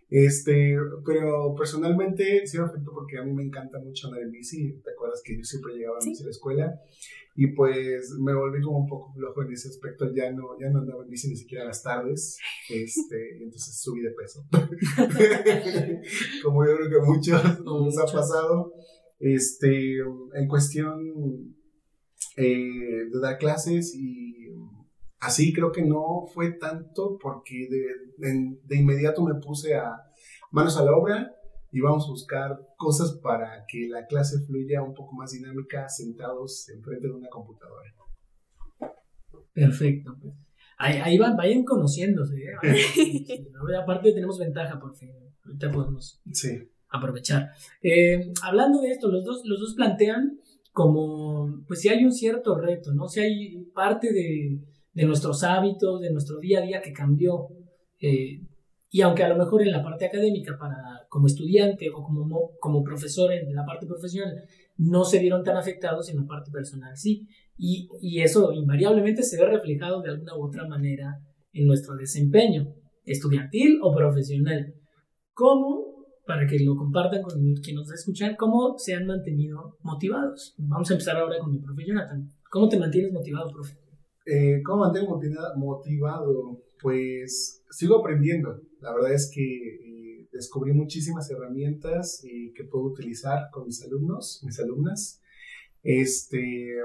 Este, 0.09 0.75
pero 1.05 1.53
personalmente 1.55 2.45
sí 2.47 2.57
me 2.57 2.65
afectó 2.65 2.91
porque 2.91 3.19
a 3.19 3.23
mí 3.23 3.31
me 3.31 3.43
encanta 3.43 3.79
mucho 3.79 4.07
andar 4.07 4.23
en 4.23 4.31
bici. 4.31 4.73
¿Te 4.83 4.91
acuerdas 4.91 5.21
que 5.23 5.37
yo 5.37 5.43
siempre 5.43 5.75
llegaba 5.75 5.97
a 5.97 6.05
bici 6.05 6.23
a 6.23 6.25
la 6.25 6.31
escuela? 6.31 6.81
Y 7.35 7.47
pues 7.47 8.11
me 8.19 8.33
volví 8.33 8.61
como 8.61 8.79
un 8.79 8.87
poco 8.87 9.13
flojo 9.13 9.43
en 9.43 9.53
ese 9.53 9.69
aspecto. 9.69 10.11
Ya 10.13 10.31
no, 10.31 10.59
ya 10.59 10.69
no 10.69 10.79
andaba 10.79 11.03
en 11.03 11.09
bici 11.09 11.29
ni 11.29 11.35
siquiera 11.35 11.63
a 11.63 11.67
las 11.67 11.83
tardes. 11.83 12.37
Este, 12.69 13.37
y 13.39 13.43
entonces 13.43 13.79
subí 13.79 14.01
de 14.01 14.11
peso. 14.11 14.45
como 16.43 16.65
yo 16.65 16.75
creo 16.75 16.89
que 16.89 17.05
muchos 17.05 17.63
nos 17.63 17.97
ha 17.99 18.05
pasado. 18.05 18.73
Este, 19.19 19.97
en 20.33 20.47
cuestión 20.47 21.55
eh, 22.35 23.05
de 23.11 23.19
dar 23.21 23.37
clases 23.37 23.93
y 23.93 24.28
Así 25.19 25.51
creo 25.51 25.71
que 25.71 25.81
no 25.81 26.25
fue 26.33 26.51
tanto 26.51 27.17
porque 27.21 27.67
de, 27.69 28.57
de, 28.63 28.75
inmediato 28.75 29.21
me 29.23 29.35
puse 29.35 29.75
a 29.75 30.01
manos 30.51 30.77
a 30.77 30.85
la 30.85 30.95
obra 30.95 31.35
y 31.71 31.81
vamos 31.81 32.05
a 32.05 32.11
buscar 32.11 32.59
cosas 32.77 33.11
para 33.21 33.65
que 33.67 33.87
la 33.89 34.05
clase 34.07 34.39
fluya 34.45 34.81
un 34.81 34.93
poco 34.93 35.13
más 35.15 35.31
dinámica 35.31 35.89
sentados 35.89 36.69
enfrente 36.69 37.07
de 37.07 37.13
una 37.13 37.29
computadora. 37.29 37.93
Perfecto. 39.53 40.15
Ahí, 40.77 41.17
van, 41.17 41.35
vayan 41.35 41.65
conociéndose. 41.65 42.37
¿eh? 42.37 43.51
Aparte 43.81 44.13
tenemos 44.13 44.39
ventaja 44.39 44.79
porque 44.79 45.13
ahorita 45.43 45.71
podemos 45.71 46.21
aprovechar. 46.89 47.49
Eh, 47.81 48.31
hablando 48.41 48.79
de 48.81 48.91
esto, 48.91 49.09
los 49.09 49.25
dos, 49.25 49.41
los 49.43 49.59
dos 49.59 49.73
plantean 49.75 50.39
como, 50.71 51.63
pues 51.67 51.81
si 51.81 51.89
hay 51.89 52.05
un 52.05 52.13
cierto 52.13 52.57
reto, 52.57 52.93
¿no? 52.93 53.09
Si 53.09 53.19
hay 53.19 53.65
parte 53.73 54.13
de, 54.13 54.59
de 54.99 55.05
nuestros 55.05 55.43
hábitos, 55.43 56.01
de 56.01 56.11
nuestro 56.11 56.39
día 56.39 56.59
a 56.59 56.61
día 56.61 56.81
que 56.81 56.91
cambió. 56.91 57.47
Eh, 58.01 58.41
y 58.89 59.01
aunque 59.01 59.23
a 59.23 59.29
lo 59.29 59.37
mejor 59.37 59.61
en 59.61 59.71
la 59.71 59.81
parte 59.81 60.05
académica, 60.05 60.57
para, 60.59 61.05
como 61.07 61.27
estudiante 61.27 61.89
o 61.89 62.03
como, 62.03 62.51
como 62.59 62.83
profesor 62.83 63.31
en 63.31 63.55
la 63.55 63.65
parte 63.65 63.87
profesional, 63.87 64.43
no 64.75 65.05
se 65.05 65.19
vieron 65.19 65.41
tan 65.41 65.55
afectados 65.55 66.09
en 66.09 66.17
la 66.17 66.25
parte 66.25 66.51
personal, 66.51 66.97
sí. 66.97 67.25
Y, 67.57 67.87
y 68.01 68.19
eso 68.19 68.51
invariablemente 68.51 69.23
se 69.23 69.37
ve 69.37 69.49
reflejado 69.49 70.01
de 70.01 70.09
alguna 70.09 70.35
u 70.35 70.45
otra 70.45 70.67
manera 70.67 71.17
en 71.53 71.65
nuestro 71.65 71.95
desempeño, 71.95 72.67
estudiantil 73.05 73.79
o 73.81 73.95
profesional. 73.95 74.73
¿Cómo, 75.33 76.07
para 76.27 76.45
que 76.45 76.59
lo 76.59 76.75
compartan 76.75 77.21
con 77.21 77.39
quien 77.63 77.77
nos 77.77 77.89
escuchan, 77.89 78.35
cómo 78.35 78.77
se 78.77 78.95
han 78.95 79.05
mantenido 79.05 79.77
motivados? 79.81 80.55
Vamos 80.57 80.89
a 80.91 80.95
empezar 80.95 81.15
ahora 81.15 81.39
con 81.39 81.53
mi 81.53 81.59
profe 81.59 81.85
Jonathan. 81.87 82.27
¿Cómo 82.51 82.67
te 82.67 82.77
mantienes 82.77 83.13
motivado, 83.13 83.49
profe? 83.49 83.88
Eh, 84.31 84.61
¿Cómo 84.63 84.83
mantengo 84.83 85.19
motivado? 85.57 86.61
Pues 86.79 87.63
sigo 87.71 87.99
aprendiendo. 87.99 88.61
La 88.79 88.93
verdad 88.93 89.13
es 89.13 89.31
que 89.33 89.41
eh, 89.41 90.27
descubrí 90.31 90.71
muchísimas 90.71 91.29
herramientas 91.31 92.23
eh, 92.23 92.53
que 92.53 92.63
puedo 92.65 92.85
utilizar 92.85 93.49
con 93.51 93.65
mis 93.65 93.83
alumnos, 93.83 94.41
mis 94.45 94.59
alumnas. 94.59 95.19
Este, 95.81 96.75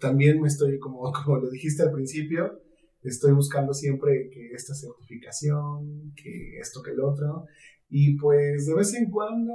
también 0.00 0.40
me 0.40 0.48
estoy, 0.48 0.80
como, 0.80 1.12
como 1.24 1.36
lo 1.36 1.50
dijiste 1.50 1.84
al 1.84 1.92
principio, 1.92 2.60
estoy 3.02 3.32
buscando 3.32 3.72
siempre 3.74 4.28
que 4.32 4.50
esta 4.52 4.74
certificación, 4.74 6.12
que 6.16 6.58
esto, 6.58 6.82
que 6.82 6.90
el 6.90 7.00
otro. 7.00 7.44
Y 7.88 8.16
pues 8.16 8.66
de 8.66 8.74
vez 8.74 8.92
en 8.94 9.08
cuando 9.08 9.52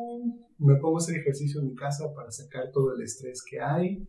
me 0.60 0.75
pongo 0.75 0.98
a 0.98 1.00
hacer 1.00 1.17
ejercicio 1.17 1.60
en 1.60 1.67
mi 1.67 1.75
casa 1.75 2.13
para 2.13 2.31
sacar 2.31 2.72
todo 2.72 2.96
el 2.96 3.01
estrés 3.01 3.43
que 3.43 3.60
hay. 3.60 4.07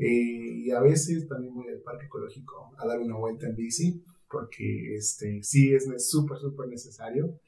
Eh, 0.00 0.64
y 0.64 0.70
a 0.70 0.80
veces 0.80 1.28
también 1.28 1.54
voy 1.54 1.68
al 1.68 1.80
parque 1.80 2.06
ecológico 2.06 2.72
a 2.78 2.86
dar 2.86 2.98
una 3.00 3.16
vuelta 3.16 3.46
en 3.46 3.54
bici, 3.54 4.02
porque 4.30 4.94
este, 4.96 5.42
sí 5.42 5.74
es 5.74 5.86
súper, 6.08 6.38
súper 6.38 6.68
necesario 6.68 7.38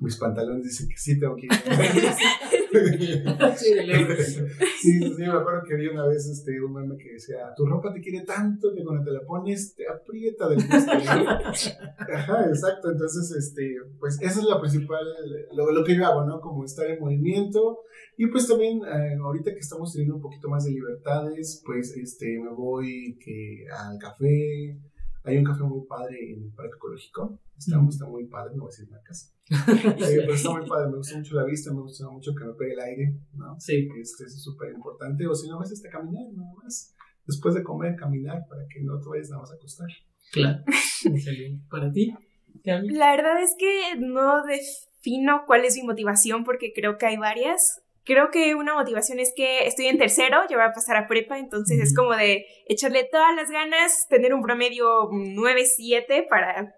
mis 0.00 0.16
pantalones 0.16 0.64
dicen 0.64 0.88
que 0.88 0.96
sí 0.96 1.18
tengo 1.18 1.36
que 1.36 1.46
ir. 1.46 1.52
sí, 3.56 3.74
sí, 4.80 5.00
sí, 5.00 5.18
me 5.18 5.26
acuerdo 5.26 5.62
que 5.66 5.74
había 5.74 5.90
una 5.90 6.06
vez 6.06 6.26
este, 6.26 6.60
un 6.62 6.72
meme 6.72 6.96
que 6.96 7.14
decía, 7.14 7.52
tu 7.56 7.66
ropa 7.66 7.92
te 7.92 8.00
quiere 8.00 8.24
tanto 8.24 8.72
que 8.72 8.84
cuando 8.84 9.04
te 9.04 9.10
la 9.10 9.22
pones 9.26 9.74
te 9.74 9.88
aprieta 9.88 10.48
del 10.48 10.58
gusto. 10.58 10.92
Ajá, 12.14 12.46
exacto. 12.46 12.90
Entonces, 12.92 13.32
este, 13.32 13.76
pues 13.98 14.20
esa 14.20 14.38
es 14.40 14.44
la 14.44 14.60
principal, 14.60 15.04
lo, 15.52 15.70
lo, 15.72 15.84
que 15.84 15.96
yo 15.96 16.06
hago, 16.06 16.24
¿no? 16.24 16.40
Como 16.40 16.64
estar 16.64 16.86
en 16.86 17.00
movimiento. 17.00 17.80
Y 18.16 18.26
pues 18.26 18.46
también, 18.46 18.82
eh, 18.84 19.16
ahorita 19.20 19.52
que 19.52 19.60
estamos 19.60 19.92
teniendo 19.92 20.16
un 20.16 20.22
poquito 20.22 20.48
más 20.48 20.64
de 20.64 20.70
libertades, 20.70 21.62
pues 21.64 21.96
este, 21.96 22.38
me 22.38 22.50
voy 22.50 23.18
que 23.18 23.66
al 23.72 23.98
café, 23.98 24.78
hay 25.30 25.38
un 25.38 25.44
café 25.44 25.62
muy 25.62 25.86
padre 25.86 26.32
en 26.32 26.44
el 26.44 26.52
Parque 26.52 26.76
Ecológico. 26.76 27.38
Está, 27.56 27.80
está 27.88 28.06
muy 28.06 28.26
padre, 28.26 28.54
no 28.56 28.62
voy 28.62 28.68
a 28.68 28.76
decir 28.76 28.90
marcas. 28.90 29.34
eh, 29.50 30.18
pero 30.20 30.34
está 30.34 30.50
muy 30.50 30.68
padre, 30.68 30.90
me 30.90 30.96
gusta 30.96 31.16
mucho 31.18 31.34
la 31.34 31.44
vista, 31.44 31.72
me 31.72 31.80
gusta 31.80 32.08
mucho 32.08 32.34
que 32.34 32.44
me 32.44 32.52
pegue 32.54 32.72
el 32.72 32.80
aire, 32.80 33.16
¿no? 33.34 33.58
Sí. 33.58 33.88
Este, 34.00 34.24
es 34.24 34.42
súper 34.42 34.72
importante. 34.72 35.26
O 35.26 35.34
si 35.34 35.48
no, 35.48 35.56
a 35.56 35.60
veces 35.60 35.82
te 35.82 35.88
caminar, 35.88 36.24
nada 36.32 36.52
más. 36.62 36.94
Después 37.26 37.54
de 37.54 37.62
comer, 37.62 37.96
caminar 37.96 38.46
para 38.48 38.66
que 38.66 38.80
no 38.82 38.98
te 39.00 39.08
vayas 39.08 39.30
nada 39.30 39.42
más 39.42 39.52
a 39.52 39.54
acostar. 39.54 39.88
Claro. 40.32 40.62
Excelente. 41.04 41.64
¿Para 41.70 41.92
ti? 41.92 42.14
La 42.64 43.16
verdad 43.16 43.42
es 43.42 43.54
que 43.58 43.96
no 43.98 44.42
defino 44.44 45.44
cuál 45.46 45.64
es 45.64 45.76
mi 45.76 45.82
motivación 45.82 46.44
porque 46.44 46.72
creo 46.74 46.98
que 46.98 47.06
hay 47.06 47.16
varias 47.16 47.82
creo 48.04 48.30
que 48.30 48.54
una 48.54 48.74
motivación 48.74 49.18
es 49.18 49.32
que 49.34 49.66
estoy 49.66 49.86
en 49.86 49.98
tercero, 49.98 50.42
ya 50.48 50.56
voy 50.56 50.66
a 50.66 50.72
pasar 50.72 50.96
a 50.96 51.06
prepa, 51.06 51.38
entonces 51.38 51.80
es 51.80 51.94
como 51.94 52.14
de 52.14 52.46
echarle 52.66 53.04
todas 53.10 53.34
las 53.34 53.50
ganas, 53.50 54.06
tener 54.08 54.34
un 54.34 54.42
promedio 54.42 55.10
9-7 55.10 56.26
para, 56.28 56.74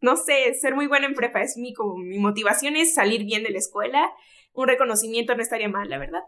no 0.00 0.16
sé, 0.16 0.54
ser 0.54 0.74
muy 0.74 0.86
buena 0.86 1.06
en 1.06 1.14
prepa. 1.14 1.42
Es 1.42 1.56
mi, 1.56 1.74
como, 1.74 1.96
mi 1.96 2.18
motivación 2.18 2.76
es 2.76 2.94
salir 2.94 3.24
bien 3.24 3.42
de 3.42 3.50
la 3.50 3.58
escuela. 3.58 4.12
Un 4.52 4.68
reconocimiento 4.68 5.34
no 5.34 5.42
estaría 5.42 5.68
mal, 5.68 5.88
la 5.88 5.98
verdad. 5.98 6.22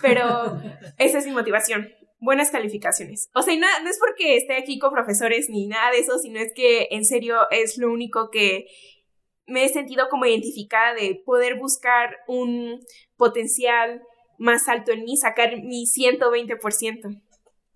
Pero 0.00 0.60
esa 0.98 1.18
es 1.18 1.26
mi 1.26 1.32
motivación. 1.32 1.92
Buenas 2.20 2.52
calificaciones. 2.52 3.30
O 3.34 3.42
sea, 3.42 3.56
no, 3.56 3.66
no 3.82 3.90
es 3.90 3.98
porque 3.98 4.36
esté 4.36 4.56
aquí 4.56 4.78
con 4.78 4.92
profesores 4.92 5.50
ni 5.50 5.66
nada 5.66 5.90
de 5.90 5.98
eso, 5.98 6.18
sino 6.20 6.38
es 6.38 6.52
que 6.54 6.86
en 6.92 7.04
serio 7.04 7.36
es 7.50 7.78
lo 7.78 7.90
único 7.90 8.30
que 8.30 8.66
me 9.46 9.64
he 9.64 9.68
sentido 9.68 10.06
como 10.10 10.26
identificada 10.26 10.94
de 10.94 11.20
poder 11.24 11.58
buscar 11.58 12.16
un 12.28 12.80
potencial 13.16 14.02
más 14.38 14.68
alto 14.68 14.92
en 14.92 15.04
mí, 15.04 15.16
sacar 15.16 15.62
mi 15.62 15.84
120%. 15.84 17.22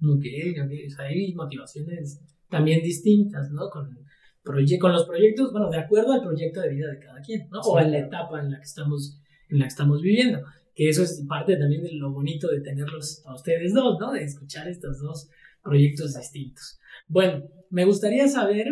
Ok, 0.02 0.24
ok, 0.62 1.00
hay 1.00 1.34
motivaciones 1.34 2.20
también 2.48 2.82
distintas, 2.82 3.50
¿no? 3.50 3.68
Con, 3.70 3.96
con 4.42 4.92
los 4.92 5.06
proyectos, 5.06 5.52
bueno, 5.52 5.70
de 5.70 5.78
acuerdo 5.78 6.12
al 6.12 6.22
proyecto 6.22 6.60
de 6.60 6.70
vida 6.70 6.90
de 6.90 6.98
cada 6.98 7.20
quien, 7.20 7.48
¿no? 7.50 7.60
O 7.60 7.78
a 7.78 7.82
la 7.82 7.98
etapa 7.98 8.40
en 8.40 8.50
la 8.50 8.58
que 8.58 8.64
estamos, 8.64 9.20
en 9.48 9.58
la 9.58 9.64
que 9.64 9.70
estamos 9.70 10.02
viviendo. 10.02 10.40
Que 10.74 10.88
eso 10.88 11.02
es 11.02 11.24
parte 11.26 11.56
también 11.56 11.82
de 11.82 11.92
lo 11.94 12.12
bonito 12.12 12.48
de 12.48 12.60
tenerlos 12.60 13.22
a 13.26 13.34
ustedes 13.34 13.72
dos, 13.72 13.96
¿no? 13.98 14.12
De 14.12 14.22
escuchar 14.22 14.68
estos 14.68 15.00
dos 15.00 15.30
proyectos 15.62 16.14
distintos. 16.14 16.78
Bueno, 17.08 17.44
me 17.70 17.84
gustaría 17.84 18.28
saber 18.28 18.66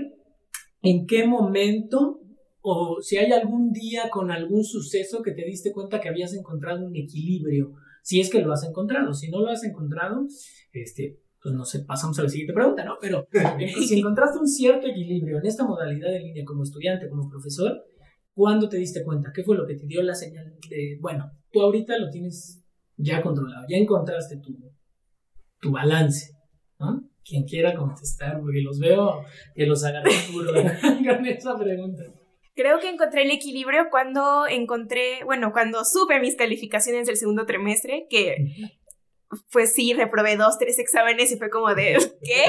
en 0.83 1.07
qué 1.07 1.27
momento 1.27 2.21
o 2.67 3.03
si 3.03 3.19
hay 3.19 3.31
algún 3.31 3.73
día 3.73 4.09
con 4.11 4.31
algún 4.31 4.65
suceso 4.65 5.21
que 5.21 5.33
te 5.33 5.45
diste 5.45 5.71
cuenta 5.71 6.01
que 6.01 6.09
habías 6.09 6.33
encontrado 6.33 6.87
un 6.87 6.97
equilibrio, 6.97 7.75
si 8.03 8.21
es 8.21 8.31
que 8.31 8.41
lo 8.41 8.55
has 8.55 8.65
encontrado, 8.65 9.13
si 9.13 9.31
no 9.31 9.41
lo 9.41 9.51
has 9.51 9.65
encontrado, 9.65 10.27
este, 10.73 11.21
pues 11.43 11.55
no 11.55 11.67
sé, 11.67 11.81
pasamos 11.81 12.19
a 12.19 12.23
la 12.23 12.31
siguiente 12.31 12.55
pregunta, 12.55 12.83
¿no? 12.83 12.97
Pero 12.99 13.29
si 13.87 13.99
encontraste 13.99 14.39
un 14.39 14.49
cierto 14.49 14.87
equilibrio 14.87 15.41
en 15.41 15.47
esta 15.47 15.67
modalidad 15.67 16.09
de 16.11 16.21
línea 16.21 16.43
como 16.47 16.63
estudiante, 16.63 17.11
como 17.11 17.29
profesor, 17.29 17.85
¿cuándo 18.33 18.67
te 18.71 18.79
diste 18.79 19.05
cuenta? 19.05 19.31
¿Qué 19.35 19.45
fue 19.45 19.59
lo 19.59 19.67
que 19.67 19.75
te 19.75 19.87
dio 19.87 20.03
la 20.03 20.15
señal 20.15 20.57
de, 20.71 20.97
bueno, 21.03 21.33
tú 21.53 21.61
ahorita 21.61 21.99
lo 21.99 22.09
tienes 22.09 22.65
ya 22.97 23.21
controlado, 23.21 23.67
ya 23.69 23.77
encontraste 23.77 24.39
tu, 24.39 24.57
tu 25.61 25.71
balance, 25.71 26.33
¿no? 26.81 27.11
Quien 27.23 27.45
quiera 27.45 27.75
contestar, 27.75 28.41
porque 28.41 28.63
los 28.63 28.79
veo 28.79 29.21
que 29.55 29.67
los 29.67 29.85
agarré 29.85 30.13
puro 30.33 30.51
con 30.51 31.27
esa 31.27 31.59
pregunta. 31.59 32.05
Creo 32.55 32.79
que 32.81 32.89
encontré 32.89 33.23
el 33.23 33.31
equilibrio 33.31 33.89
cuando 33.91 34.47
encontré, 34.47 35.25
bueno, 35.25 35.53
cuando 35.53 35.85
supe 35.85 36.21
mis 36.21 36.37
calificaciones 36.37 37.07
del 37.07 37.17
segundo 37.17 37.47
trimestre, 37.47 38.07
que 38.09 38.37
pues 39.51 39.73
sí, 39.73 39.93
reprobé 39.95 40.37
dos, 40.37 40.59
tres 40.59 40.79
exámenes 40.79 41.33
y 41.33 41.37
fue 41.37 41.51
como 41.51 41.75
de, 41.75 41.99
¿qué? 42.23 42.45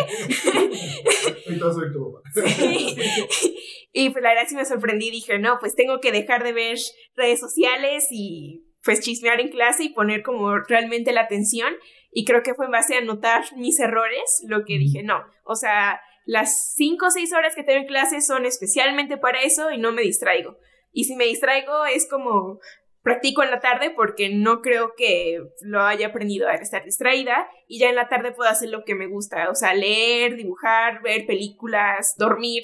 Y 3.98 4.10
pues 4.10 4.22
la 4.22 4.32
verdad 4.32 4.44
sí 4.48 4.56
me 4.56 4.66
sorprendí, 4.66 5.10
dije, 5.10 5.40
no, 5.40 5.58
pues 5.60 5.74
tengo 5.74 6.02
que 6.02 6.12
dejar 6.12 6.44
de 6.44 6.52
ver 6.52 6.78
redes 7.16 7.40
sociales 7.40 8.08
y 8.12 8.66
pues 8.84 9.00
chismear 9.00 9.40
en 9.40 9.48
clase 9.50 9.86
y 9.86 9.94
poner 9.94 10.22
como 10.22 10.58
realmente 10.60 11.14
la 11.14 11.22
atención. 11.22 11.74
Y 12.12 12.26
creo 12.26 12.44
que 12.44 12.54
fue 12.54 12.66
en 12.66 12.72
base 12.72 12.96
a 12.96 13.02
notar 13.02 13.46
mis 13.56 13.80
errores 13.80 14.44
lo 14.48 14.66
que 14.66 14.78
dije, 14.78 15.02
no, 15.02 15.24
o 15.46 15.56
sea, 15.56 16.02
las 16.26 16.74
5 16.76 17.06
o 17.06 17.12
6 17.12 17.34
horas 17.34 17.56
que 17.56 17.64
tengo 17.64 17.80
en 17.80 17.88
clase 17.88 18.22
son 18.22 18.46
especialmente 18.46 19.18
para 19.18 19.42
eso 19.42 19.72
y 19.72 19.78
no 19.78 19.92
me 19.92 20.02
distraigo. 20.02 20.58
Y 20.92 21.06
si 21.06 21.16
me 21.16 21.26
distraigo 21.26 21.86
es 21.86 22.08
como 22.10 22.60
practico 23.06 23.44
en 23.44 23.52
la 23.52 23.60
tarde 23.60 23.94
porque 23.96 24.36
no 24.36 24.62
creo 24.62 24.94
que 24.98 25.40
lo 25.62 25.82
haya 25.82 26.08
aprendido 26.08 26.48
a 26.48 26.56
estar 26.56 26.84
distraída 26.84 27.48
y 27.68 27.78
ya 27.80 27.90
en 27.90 27.96
la 27.96 28.10
tarde 28.10 28.32
puedo 28.32 28.50
hacer 28.50 28.70
lo 28.70 28.84
que 28.84 28.96
me 28.96 29.06
gusta, 29.06 29.52
o 29.52 29.56
sea, 29.56 29.76
leer, 29.76 30.36
dibujar, 30.36 31.04
ver 31.04 31.28
películas, 31.28 32.16
dormir, 32.18 32.64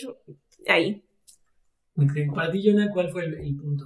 ahí. 0.67 1.03
Para 2.33 2.51
ti, 2.51 2.63
Jonah, 2.65 2.91
¿cuál 2.91 3.11
fue 3.11 3.25
el, 3.25 3.55
punto? 3.55 3.85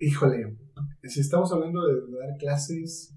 Híjole, 0.00 0.56
si 1.04 1.20
estamos 1.20 1.52
hablando 1.52 1.86
de, 1.86 2.18
dar 2.18 2.36
clases, 2.38 3.14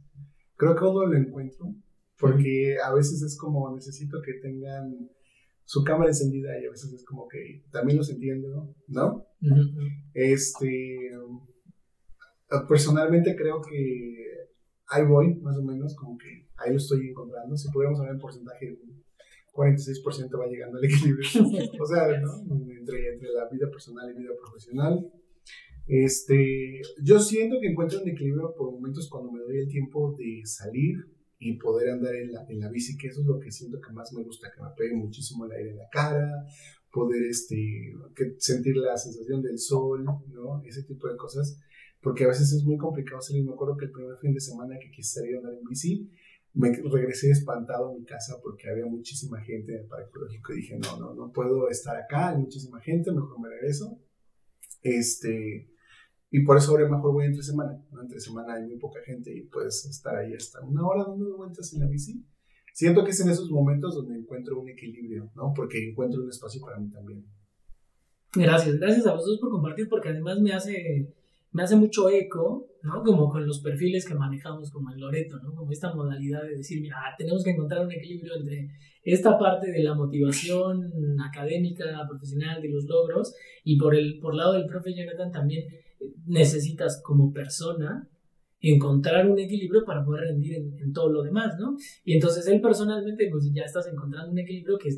creo 0.55 0.75
que 0.75 0.83
uno 0.83 1.07
lo 1.07 1.17
encuentro, 1.17 1.73
porque 2.19 2.75
a 2.85 2.93
veces 2.93 3.23
es 3.23 3.39
como 3.39 3.73
necesito 3.73 4.21
que 4.21 4.33
tengan 4.33 5.09
su 5.71 5.85
cámara 5.85 6.09
encendida 6.09 6.49
y 6.59 6.65
a 6.65 6.69
veces 6.69 6.91
es 6.91 7.05
como 7.05 7.29
que 7.29 7.63
también 7.71 7.97
los 7.97 8.09
entiendo, 8.09 8.75
¿no? 8.89 9.25
Este, 10.13 11.09
personalmente 12.67 13.37
creo 13.37 13.61
que 13.61 14.49
ahí 14.89 15.05
voy, 15.05 15.35
más 15.35 15.57
o 15.57 15.63
menos, 15.63 15.95
como 15.95 16.17
que 16.17 16.49
ahí 16.57 16.71
lo 16.71 16.75
estoy 16.75 17.07
encontrando. 17.07 17.55
Si 17.55 17.71
pudiéramos 17.71 18.01
hablar 18.01 18.15
en 18.15 18.19
porcentaje, 18.19 18.77
46% 19.53 20.37
va 20.37 20.47
llegando 20.47 20.77
al 20.77 20.83
equilibrio. 20.83 21.25
o 21.79 21.85
sea, 21.85 22.19
¿no? 22.19 22.41
entre, 22.77 23.13
entre 23.13 23.29
la 23.29 23.47
vida 23.49 23.69
personal 23.69 24.11
y 24.11 24.19
vida 24.19 24.33
profesional. 24.37 25.09
Este, 25.87 26.81
yo 27.01 27.17
siento 27.21 27.61
que 27.61 27.69
encuentro 27.69 28.01
un 28.01 28.09
equilibrio 28.09 28.53
por 28.57 28.73
momentos 28.73 29.07
cuando 29.09 29.31
me 29.31 29.39
doy 29.39 29.59
el 29.59 29.69
tiempo 29.69 30.17
de 30.17 30.41
salir 30.43 30.97
y 31.43 31.57
poder 31.57 31.89
andar 31.89 32.13
en 32.15 32.31
la, 32.31 32.45
en 32.47 32.59
la 32.59 32.69
bici, 32.69 32.95
que 32.95 33.07
eso 33.07 33.21
es 33.21 33.25
lo 33.25 33.39
que 33.39 33.51
siento 33.51 33.81
que 33.81 33.91
más 33.91 34.13
me 34.13 34.21
gusta, 34.21 34.51
que 34.55 34.61
me 34.61 34.69
pegue 34.77 34.95
muchísimo 34.95 35.45
el 35.45 35.51
aire 35.53 35.71
en 35.71 35.77
la 35.77 35.89
cara, 35.89 36.45
poder 36.91 37.23
este, 37.23 37.95
que 38.15 38.35
sentir 38.37 38.77
la 38.77 38.95
sensación 38.95 39.41
del 39.41 39.57
sol, 39.57 40.05
¿no? 40.05 40.61
Ese 40.63 40.83
tipo 40.83 41.07
de 41.09 41.17
cosas, 41.17 41.59
porque 41.99 42.25
a 42.25 42.27
veces 42.27 42.53
es 42.53 42.63
muy 42.63 42.77
complicado 42.77 43.19
salir. 43.21 43.43
Me 43.43 43.53
acuerdo 43.53 43.75
que 43.75 43.85
el 43.85 43.91
primer 43.91 44.17
fin 44.19 44.35
de 44.35 44.39
semana 44.39 44.77
que 44.79 44.91
quise 44.91 45.19
salir 45.19 45.33
a 45.33 45.37
andar 45.39 45.53
en 45.55 45.63
bici, 45.67 46.11
me 46.53 46.71
regresé 46.71 47.31
espantado 47.31 47.89
a 47.89 47.93
mi 47.95 48.05
casa 48.05 48.35
porque 48.43 48.69
había 48.69 48.85
muchísima 48.85 49.41
gente 49.41 49.73
en 49.73 49.79
el 49.79 49.87
parque 49.87 50.09
ecológico 50.09 50.53
y 50.53 50.57
dije, 50.57 50.77
no, 50.77 50.99
no, 50.99 51.15
no 51.15 51.31
puedo 51.31 51.69
estar 51.69 51.95
acá, 51.95 52.29
hay 52.29 52.37
muchísima 52.37 52.79
gente, 52.81 53.11
mejor 53.11 53.39
me 53.41 53.49
regreso. 53.49 53.99
Este, 54.83 55.70
y 56.31 56.43
por 56.43 56.57
eso 56.57 56.71
ahora 56.71 56.87
mejor 56.87 57.11
voy 57.11 57.25
entre 57.25 57.43
semana, 57.43 57.77
¿no? 57.91 58.01
Entre 58.01 58.19
semana 58.19 58.53
hay 58.53 58.63
muy 58.63 58.77
poca 58.77 59.01
gente 59.05 59.35
y 59.35 59.41
puedes 59.41 59.85
estar 59.85 60.15
ahí 60.15 60.33
hasta 60.33 60.61
una 60.61 60.87
hora 60.87 61.03
dando 61.05 61.35
vueltas 61.35 61.73
en 61.73 61.81
la 61.81 61.87
bici. 61.87 62.25
Siento 62.73 63.03
que 63.03 63.11
es 63.11 63.19
en 63.19 63.29
esos 63.29 63.51
momentos 63.51 63.95
donde 63.95 64.17
encuentro 64.17 64.59
un 64.59 64.69
equilibrio, 64.69 65.29
¿no? 65.35 65.53
Porque 65.53 65.89
encuentro 65.89 66.23
un 66.23 66.29
espacio 66.29 66.61
para 66.61 66.79
mí 66.79 66.89
también. 66.89 67.25
Gracias, 68.33 68.79
gracias 68.79 69.05
a 69.05 69.13
vosotros 69.13 69.39
por 69.41 69.51
compartir 69.51 69.89
porque 69.89 70.07
además 70.07 70.39
me 70.39 70.53
hace 70.53 71.13
me 71.51 71.63
hace 71.63 71.75
mucho 71.75 72.09
eco, 72.09 72.69
¿no? 72.81 73.03
Como 73.03 73.29
con 73.29 73.45
los 73.45 73.59
perfiles 73.59 74.07
que 74.07 74.15
manejamos 74.15 74.71
como 74.71 74.89
en 74.91 75.01
Loreto, 75.01 75.37
¿no? 75.39 75.53
Como 75.53 75.71
esta 75.71 75.93
modalidad 75.93 76.43
de 76.43 76.55
decir, 76.55 76.81
mira, 76.81 76.95
tenemos 77.17 77.43
que 77.43 77.51
encontrar 77.51 77.85
un 77.85 77.91
equilibrio 77.91 78.35
entre 78.37 78.69
esta 79.03 79.37
parte 79.37 79.69
de 79.69 79.83
la 79.83 79.93
motivación 79.93 80.93
académica, 81.19 81.83
profesional, 82.07 82.61
de 82.61 82.69
los 82.69 82.85
logros, 82.85 83.35
y 83.65 83.77
por 83.77 83.95
el 83.95 84.19
por 84.19 84.33
lado 84.33 84.53
del 84.53 84.65
profe 84.65 84.93
Jonathan 84.95 85.31
también 85.31 85.65
necesitas 86.25 87.01
como 87.03 87.31
persona 87.31 88.07
encontrar 88.59 89.27
un 89.27 89.39
equilibrio 89.39 89.83
para 89.85 90.05
poder 90.05 90.25
rendir 90.25 90.55
en, 90.55 90.77
en, 90.79 90.93
todo 90.93 91.11
lo 91.11 91.23
demás, 91.23 91.55
¿no? 91.59 91.75
Y 92.03 92.13
entonces 92.13 92.45
él 92.47 92.61
personalmente, 92.61 93.27
pues 93.31 93.49
ya 93.53 93.63
estás 93.63 93.87
encontrando 93.87 94.31
un 94.31 94.37
equilibrio 94.37 94.77
que 94.77 94.89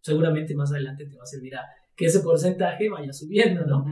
seguramente 0.00 0.54
más 0.54 0.72
adelante 0.72 1.04
te 1.06 1.16
va 1.16 1.22
a 1.22 1.26
servir 1.26 1.54
a 1.54 1.62
que 1.94 2.06
ese 2.06 2.20
porcentaje 2.20 2.88
vaya 2.88 3.12
subiendo, 3.12 3.66
¿no? 3.66 3.84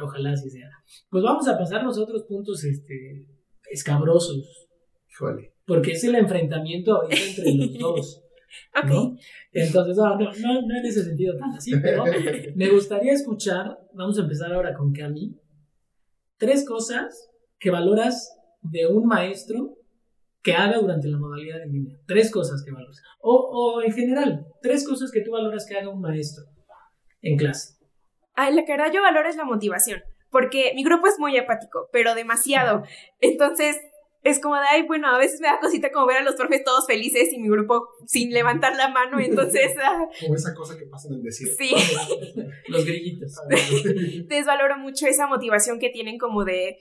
Ojalá 0.00 0.30
así 0.32 0.48
sea. 0.48 0.70
Pues 1.10 1.24
vamos 1.24 1.48
a 1.48 1.58
pasar 1.58 1.82
los 1.82 1.98
otros 1.98 2.22
puntos 2.24 2.62
este, 2.62 3.26
escabrosos. 3.68 4.68
Híjole. 5.10 5.52
Porque 5.64 5.92
es 5.92 6.04
el 6.04 6.14
enfrentamiento 6.14 6.94
ahorita 6.94 7.22
entre 7.26 7.54
los 7.54 7.74
dos. 7.78 8.22
¿no? 8.84 9.16
Entonces, 9.52 9.96
no, 9.96 10.16
no, 10.16 10.30
no, 10.30 10.78
en 10.78 10.86
ese 10.86 11.02
sentido 11.02 11.36
tan 11.36 11.50
así, 11.54 11.72
pero 11.82 12.04
me 12.54 12.68
gustaría 12.70 13.12
escuchar, 13.12 13.76
vamos 13.94 14.18
a 14.18 14.22
empezar 14.22 14.52
ahora 14.52 14.72
con 14.72 14.92
Cami, 14.92 15.34
tres 16.38 16.66
cosas 16.66 17.30
que 17.58 17.70
valoras 17.70 18.36
de 18.62 18.86
un 18.86 19.06
maestro 19.06 19.76
que 20.42 20.54
haga 20.54 20.78
durante 20.78 21.08
la 21.08 21.18
modalidad 21.18 21.58
de 21.58 21.66
línea. 21.66 21.96
Tres 22.06 22.30
cosas 22.30 22.62
que 22.64 22.72
valoras. 22.72 23.02
O, 23.20 23.34
o 23.34 23.82
en 23.82 23.92
general, 23.92 24.46
tres 24.62 24.86
cosas 24.86 25.10
que 25.10 25.22
tú 25.22 25.32
valoras 25.32 25.66
que 25.68 25.76
haga 25.76 25.88
un 25.88 26.00
maestro 26.00 26.44
en 27.22 27.36
clase? 27.36 27.74
Ay, 28.34 28.54
la 28.54 28.64
que 28.64 28.72
verdad 28.72 28.92
yo 28.92 29.02
valoro 29.02 29.28
es 29.28 29.36
la 29.36 29.44
motivación, 29.44 30.02
porque 30.30 30.72
mi 30.74 30.84
grupo 30.84 31.06
es 31.06 31.18
muy 31.18 31.36
apático, 31.36 31.88
pero 31.92 32.14
demasiado. 32.14 32.82
Entonces, 33.20 33.76
es 34.26 34.40
como 34.40 34.56
de, 34.56 34.66
ay, 34.68 34.82
bueno, 34.82 35.08
a 35.08 35.18
veces 35.18 35.40
me 35.40 35.46
da 35.46 35.60
cosita 35.60 35.92
como 35.92 36.06
ver 36.06 36.16
a 36.16 36.22
los 36.22 36.34
profes 36.34 36.64
todos 36.64 36.86
felices 36.86 37.32
y 37.32 37.38
mi 37.38 37.48
grupo 37.48 37.88
sin 38.06 38.32
levantar 38.32 38.74
la 38.76 38.88
mano, 38.88 39.20
entonces... 39.20 39.72
Ah. 39.86 40.08
como 40.20 40.34
esa 40.34 40.54
cosa 40.54 40.76
que 40.76 40.86
pasa 40.86 41.06
en 41.08 41.14
el 41.14 41.22
desierto. 41.22 41.56
Sí. 41.58 41.74
los 42.68 42.84
grillitos. 42.84 43.34
Entonces 43.84 44.46
valoro 44.46 44.78
mucho 44.78 45.06
esa 45.06 45.28
motivación 45.28 45.78
que 45.78 45.90
tienen 45.90 46.18
como 46.18 46.44
de 46.44 46.78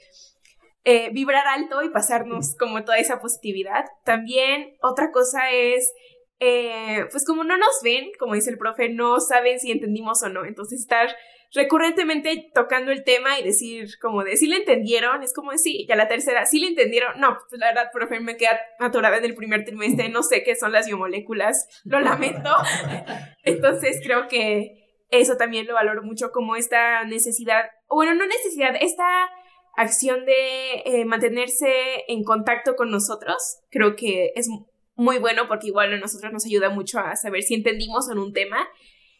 eh, 0.85 1.09
vibrar 1.11 1.45
alto 1.45 1.83
y 1.83 1.89
pasarnos 1.89 2.55
como 2.55 2.83
toda 2.83 2.97
esa 2.97 3.19
positividad. 3.19 3.85
También 4.05 4.75
otra 4.81 5.11
cosa 5.11 5.51
es 5.51 5.93
eh, 6.39 7.05
pues 7.11 7.25
como 7.25 7.43
no 7.43 7.57
nos 7.57 7.81
ven, 7.83 8.11
como 8.19 8.35
dice 8.35 8.49
el 8.49 8.57
profe, 8.57 8.89
no 8.89 9.19
saben 9.19 9.59
si 9.59 9.71
entendimos 9.71 10.21
o 10.23 10.29
no. 10.29 10.45
Entonces 10.45 10.81
estar 10.81 11.15
recurrentemente 11.53 12.51
tocando 12.53 12.91
el 12.91 13.03
tema 13.03 13.39
y 13.39 13.43
decir 13.43 13.97
como 14.01 14.23
de 14.23 14.35
si 14.35 14.47
le 14.47 14.57
entendieron, 14.57 15.23
es 15.23 15.33
como 15.33 15.51
decir, 15.51 15.87
ya 15.87 15.95
la 15.95 16.07
tercera, 16.07 16.45
si 16.45 16.59
le 16.59 16.67
entendieron, 16.67 17.19
no, 17.19 17.37
pues 17.49 17.59
la 17.59 17.67
verdad, 17.67 17.91
profe, 17.93 18.19
me 18.19 18.35
queda 18.35 18.59
atorada 18.79 19.17
en 19.17 19.25
el 19.25 19.35
primer 19.35 19.63
trimestre, 19.63 20.09
no 20.09 20.23
sé 20.23 20.43
qué 20.43 20.55
son 20.55 20.71
las 20.73 20.87
biomoléculas, 20.87 21.67
lo 21.85 21.99
lamento. 21.99 22.49
Entonces 23.43 24.01
creo 24.03 24.27
que 24.27 24.85
eso 25.09 25.37
también 25.37 25.67
lo 25.67 25.75
valoro 25.75 26.03
mucho 26.03 26.31
como 26.31 26.55
esta 26.55 27.03
necesidad, 27.05 27.69
bueno, 27.87 28.13
no 28.15 28.25
necesidad, 28.25 28.75
esta 28.79 29.29
acción 29.77 30.25
de 30.25 30.81
eh, 30.85 31.05
mantenerse 31.05 32.03
en 32.07 32.23
contacto 32.23 32.75
con 32.75 32.91
nosotros, 32.91 33.59
creo 33.69 33.95
que 33.95 34.31
es 34.35 34.49
muy 34.95 35.17
bueno 35.19 35.47
porque 35.47 35.67
igual 35.67 35.93
a 35.93 35.97
nosotros 35.97 36.31
nos 36.31 36.45
ayuda 36.45 36.69
mucho 36.69 36.99
a 36.99 37.15
saber 37.15 37.43
si 37.43 37.53
entendimos 37.53 38.09
en 38.09 38.17
un 38.17 38.33
tema. 38.33 38.67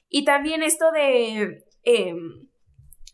Y 0.10 0.26
también 0.26 0.64
esto 0.64 0.92
de... 0.92 1.64
Em, 1.84 2.48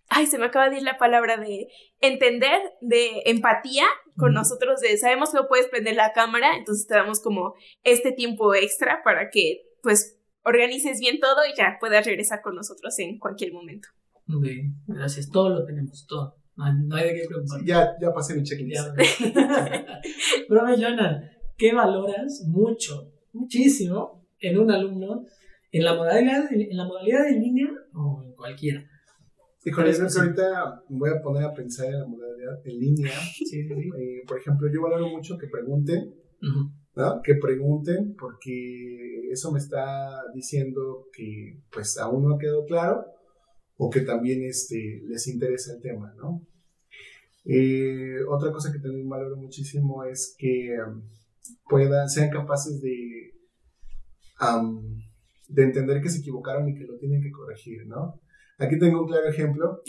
ay, 0.09 0.27
se 0.27 0.37
me 0.37 0.45
acaba 0.45 0.69
de 0.69 0.77
ir 0.77 0.83
la 0.83 0.97
palabra 0.97 1.37
de 1.37 1.67
entender, 1.99 2.59
de 2.81 3.23
empatía 3.25 3.85
con 4.17 4.33
nosotros, 4.33 4.81
de 4.81 4.97
sabemos 4.97 5.31
que 5.31 5.37
no 5.37 5.47
puedes 5.47 5.67
prender 5.67 5.95
la 5.95 6.11
cámara, 6.13 6.55
entonces 6.57 6.85
te 6.85 6.95
damos 6.95 7.21
como 7.21 7.55
este 7.83 8.11
tiempo 8.11 8.53
extra 8.53 9.01
para 9.03 9.29
que 9.29 9.61
pues 9.81 10.19
organices 10.43 10.99
bien 10.99 11.19
todo 11.19 11.45
y 11.45 11.57
ya 11.57 11.77
puedas 11.79 12.05
regresar 12.05 12.41
con 12.41 12.55
nosotros 12.55 12.97
en 12.99 13.19
cualquier 13.19 13.53
momento. 13.53 13.87
Bien, 14.27 14.75
gracias, 14.87 15.29
todo 15.29 15.49
lo 15.49 15.65
tenemos, 15.65 16.05
todo. 16.07 16.35
No 16.55 16.95
hay, 16.95 17.07
de 17.07 17.15
qué 17.15 17.27
preocupar. 17.27 17.63
ya, 17.63 17.95
ya 17.99 18.13
pasé 18.13 18.35
mi 18.35 18.43
checklist. 18.43 18.89
Profe 20.47 20.75
Jonah, 20.81 21.21
¿qué 21.61 21.73
valoras 21.75 22.43
mucho, 22.47 23.13
muchísimo 23.33 24.25
en 24.39 24.57
un 24.57 24.71
alumno 24.71 25.27
en 25.71 25.85
la 25.85 25.93
modalidad, 25.93 26.51
en 26.51 26.75
la 26.75 26.85
modalidad 26.85 27.23
de 27.25 27.39
línea 27.39 27.67
o 27.93 28.23
en 28.25 28.33
cualquiera? 28.33 28.83
Híjole, 29.63 29.91
es 29.91 30.17
ahorita 30.17 30.83
me 30.89 30.97
voy 30.97 31.09
a 31.11 31.21
poner 31.21 31.43
a 31.43 31.53
pensar 31.53 31.85
en 31.85 31.99
la 31.99 32.07
modalidad 32.07 32.65
en 32.65 32.79
línea. 32.79 33.11
Eh, 33.53 34.23
por 34.27 34.39
ejemplo, 34.39 34.67
yo 34.73 34.81
valoro 34.81 35.07
mucho 35.09 35.37
que 35.37 35.47
pregunten, 35.47 36.15
¿no? 36.95 37.21
Que 37.21 37.35
pregunten, 37.35 38.15
porque 38.17 39.29
eso 39.31 39.51
me 39.51 39.59
está 39.59 40.23
diciendo 40.33 41.05
que 41.13 41.59
pues 41.71 41.99
aún 41.99 42.23
no 42.23 42.33
ha 42.33 42.39
quedado 42.39 42.65
claro 42.65 43.05
o 43.77 43.91
que 43.91 44.01
también 44.01 44.43
este, 44.43 45.03
les 45.05 45.27
interesa 45.27 45.75
el 45.75 45.81
tema, 45.81 46.11
¿no? 46.17 46.41
Eh, 47.45 48.17
otra 48.27 48.51
cosa 48.51 48.71
que 48.71 48.79
también 48.79 49.07
valoro 49.07 49.35
muchísimo 49.35 50.03
es 50.03 50.35
que 50.39 50.75
puedan, 51.69 52.09
sean 52.09 52.29
capaces 52.29 52.81
de, 52.81 53.33
de 55.47 55.63
entender 55.63 56.01
que 56.01 56.09
se 56.09 56.19
equivocaron 56.19 56.69
y 56.69 56.75
que 56.75 56.85
lo 56.85 56.97
tienen 56.97 57.21
que 57.21 57.31
corregir, 57.31 57.85
¿no? 57.87 58.19
Aquí 58.57 58.77
tengo 58.77 59.01
un 59.01 59.07
claro 59.07 59.27
ejemplo. 59.27 59.81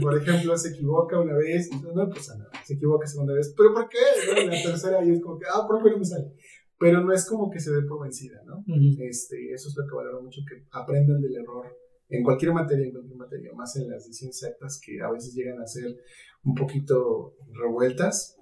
por 0.00 0.16
ejemplo, 0.16 0.56
se 0.56 0.70
equivoca 0.70 1.18
una 1.18 1.36
vez, 1.36 1.70
no 1.82 2.08
pasa 2.08 2.36
nada, 2.36 2.50
se 2.64 2.74
equivoca 2.74 3.06
segunda 3.06 3.34
vez, 3.34 3.54
pero 3.56 3.72
¿por 3.72 3.88
qué? 3.88 3.98
La 4.46 4.62
tercera 4.62 5.04
y 5.04 5.10
es 5.10 5.22
como 5.22 5.38
que, 5.38 5.46
ah, 5.52 5.66
¿por 5.66 5.82
qué 5.82 5.90
no 5.90 5.98
me 5.98 6.04
sale? 6.04 6.32
Pero 6.78 7.02
no 7.02 7.12
es 7.12 7.26
como 7.26 7.50
que 7.50 7.60
se 7.60 7.72
dé 7.72 7.82
por 7.82 8.02
vencida, 8.02 8.42
¿no? 8.46 8.64
este, 9.00 9.52
eso 9.52 9.68
es 9.68 9.76
lo 9.76 9.86
que 9.86 9.94
valoro 9.94 10.22
mucho, 10.22 10.40
que 10.48 10.64
aprendan 10.70 11.20
del 11.20 11.36
error 11.36 11.66
en 12.10 12.24
cualquier 12.24 12.52
materia, 12.52 12.86
en 12.86 12.92
cualquier 12.92 13.16
materia, 13.16 13.52
más 13.54 13.76
en 13.76 13.88
las 13.88 14.04
ciencias 14.04 14.42
exactas 14.42 14.80
que 14.84 15.00
a 15.00 15.10
veces 15.10 15.34
llegan 15.34 15.60
a 15.60 15.66
ser 15.66 15.96
un 16.44 16.54
poquito 16.54 17.36
revueltas, 17.52 18.36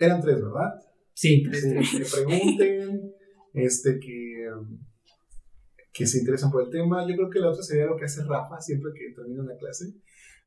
eran 0.00 0.20
tres, 0.20 0.42
¿verdad? 0.42 0.74
Sí. 1.14 1.44
Este, 1.50 1.80
que 1.80 2.04
pregunten, 2.04 3.12
este, 3.54 3.98
que, 4.00 4.48
que 5.92 6.06
se 6.06 6.18
interesan 6.18 6.50
por 6.50 6.64
el 6.64 6.70
tema. 6.70 7.06
Yo 7.06 7.14
creo 7.14 7.30
que 7.30 7.40
la 7.40 7.50
otra 7.50 7.62
sería 7.62 7.86
lo 7.86 7.96
que 7.96 8.06
hace 8.06 8.24
Rafa 8.24 8.60
siempre 8.60 8.92
que 8.94 9.14
termina 9.14 9.42
una 9.42 9.56
clase. 9.56 9.94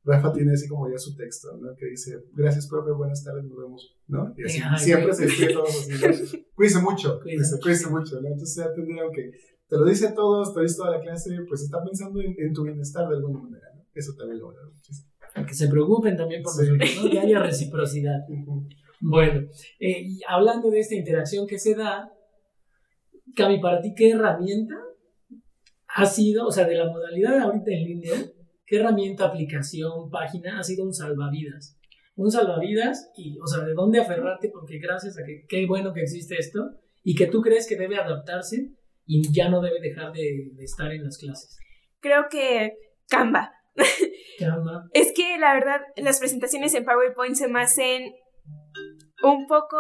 Rafa 0.06 0.34
tiene 0.34 0.52
así 0.52 0.68
como 0.68 0.90
ya 0.90 0.98
su 0.98 1.16
texto, 1.16 1.58
¿no? 1.62 1.74
Que 1.78 1.86
dice, 1.88 2.26
gracias, 2.34 2.68
profe, 2.68 2.92
buenas 2.92 3.24
tardes, 3.24 3.46
nos 3.46 3.58
vemos, 3.58 3.96
¿no? 4.08 4.34
Y 4.36 4.44
así, 4.44 4.84
siempre 4.84 5.14
se 5.14 5.26
despide 5.26 5.54
todos 5.54 5.70
así, 5.70 6.46
Cuídense 6.54 6.82
mucho, 6.82 7.20
cuídense, 7.62 7.90
mucho, 7.90 8.20
¿no? 8.20 8.28
Entonces 8.28 8.56
ya 8.56 8.74
tendría 8.74 9.04
que, 9.14 9.32
te 9.70 9.78
lo 9.78 9.86
dice 9.86 10.08
a 10.08 10.14
todos, 10.14 10.54
te 10.54 10.62
dice 10.62 10.76
toda 10.76 10.98
la 10.98 11.02
clase, 11.02 11.30
pues 11.48 11.62
está 11.62 11.82
pensando 11.82 12.20
en, 12.20 12.54
tu 12.54 12.64
bienestar 12.64 13.08
de 13.08 13.16
alguna 13.16 13.40
manera, 13.40 13.66
¿no? 13.76 13.86
Eso 13.94 14.14
también 14.18 14.40
lo 14.40 14.48
valoro 14.48 14.72
muchísimo. 14.72 15.10
Que 15.48 15.54
se 15.54 15.68
preocupen 15.70 16.18
también 16.18 16.44
por 16.44 16.54
nosotros, 16.54 17.04
¿no? 17.04 17.10
Que 17.10 17.20
haya 17.20 17.40
reciprocidad. 17.40 18.20
Bueno, 19.06 19.50
eh, 19.82 20.06
hablando 20.30 20.72
de 20.72 20.80
esta 20.80 20.96
interacción 20.96 21.46
que 21.46 21.60
se 21.60 21.76
da, 21.76 22.10
Cami, 23.36 23.60
para 23.60 23.82
ti, 23.82 23.94
¿qué 23.94 24.12
herramienta 24.12 24.76
ha 25.88 26.06
sido, 26.06 26.48
o 26.48 26.52
sea, 26.52 26.66
de 26.66 26.76
la 26.76 26.90
modalidad 26.90 27.38
ahorita 27.40 27.70
en 27.70 27.84
línea, 27.84 28.14
qué 28.66 28.78
herramienta, 28.78 29.26
aplicación, 29.26 30.10
página 30.10 30.58
ha 30.58 30.64
sido 30.64 30.86
un 30.86 30.94
salvavidas? 30.94 31.78
Un 32.16 32.32
salvavidas 32.32 33.12
y, 33.18 33.38
o 33.40 33.46
sea, 33.46 33.66
de 33.66 33.74
dónde 33.74 34.00
aferrarte, 34.00 34.50
porque 34.50 34.80
gracias 34.80 35.18
a 35.20 35.26
que 35.26 35.44
qué 35.50 35.66
bueno 35.66 35.92
que 35.92 36.04
existe 36.04 36.38
esto 36.40 36.70
y 37.04 37.16
que 37.16 37.28
tú 37.28 37.42
crees 37.42 37.68
que 37.68 37.76
debe 37.76 37.98
adaptarse 37.98 38.72
y 39.06 39.34
ya 39.34 39.50
no 39.50 39.60
debe 39.60 39.82
dejar 39.82 40.14
de, 40.14 40.52
de 40.54 40.64
estar 40.64 40.90
en 40.94 41.04
las 41.04 41.18
clases. 41.18 41.58
Creo 42.00 42.28
que 42.32 42.78
Canva. 43.10 43.52
Canva. 44.40 44.88
es 44.94 45.12
que 45.14 45.38
la 45.40 45.56
verdad, 45.56 45.82
las 45.98 46.20
presentaciones 46.20 46.74
en 46.74 46.86
PowerPoint 46.86 47.36
se 47.36 47.50
me 47.50 47.60
hacen 47.60 48.14
un 49.24 49.48
poco 49.48 49.78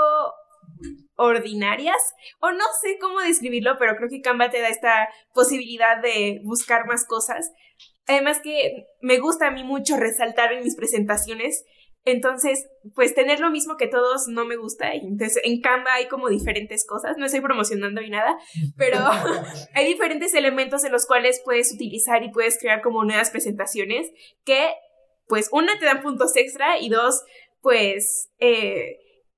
ordinarias 1.15 2.13
o 2.39 2.51
no 2.51 2.63
sé 2.81 2.97
cómo 2.99 3.19
describirlo, 3.19 3.75
pero 3.77 3.95
creo 3.95 4.09
que 4.09 4.21
Canva 4.21 4.49
te 4.49 4.61
da 4.61 4.69
esta 4.69 5.07
posibilidad 5.33 6.01
de 6.01 6.41
buscar 6.43 6.87
más 6.87 7.05
cosas. 7.05 7.51
Además 8.07 8.41
que 8.41 8.87
me 9.01 9.19
gusta 9.19 9.47
a 9.47 9.51
mí 9.51 9.63
mucho 9.63 9.97
resaltar 9.97 10.51
en 10.53 10.63
mis 10.63 10.75
presentaciones 10.75 11.63
Entonces, 12.05 12.67
pues 12.95 13.15
tener 13.15 13.39
lo 13.39 13.49
mismo 13.49 13.77
que 13.77 13.87
todos 13.87 14.27
no 14.27 14.43
me 14.43 14.57
gusta. 14.57 14.93
Entonces 14.93 15.41
en 15.45 15.61
Canva 15.61 15.93
hay 15.93 16.09
como 16.09 16.27
diferentes 16.27 16.85
cosas. 16.85 17.15
No 17.17 17.25
estoy 17.25 17.39
promocionando 17.39 18.01
ni 18.01 18.09
nada, 18.09 18.37
pero 18.75 18.97
hay 19.73 19.87
diferentes 19.87 20.33
elementos 20.33 20.83
en 20.83 20.91
los 20.91 21.05
cuales 21.05 21.41
puedes 21.45 21.73
utilizar 21.73 22.21
y 22.23 22.31
puedes 22.31 22.59
crear 22.59 22.81
como 22.81 23.05
nuevas 23.05 23.29
presentaciones 23.29 24.11
que, 24.43 24.73
pues, 25.27 25.47
una, 25.53 25.79
te 25.79 25.85
dan 25.85 26.01
puntos 26.01 26.35
extra 26.35 26.77
y 26.77 26.89
dos, 26.89 27.23
pues, 27.61 28.29
eh, 28.39 28.97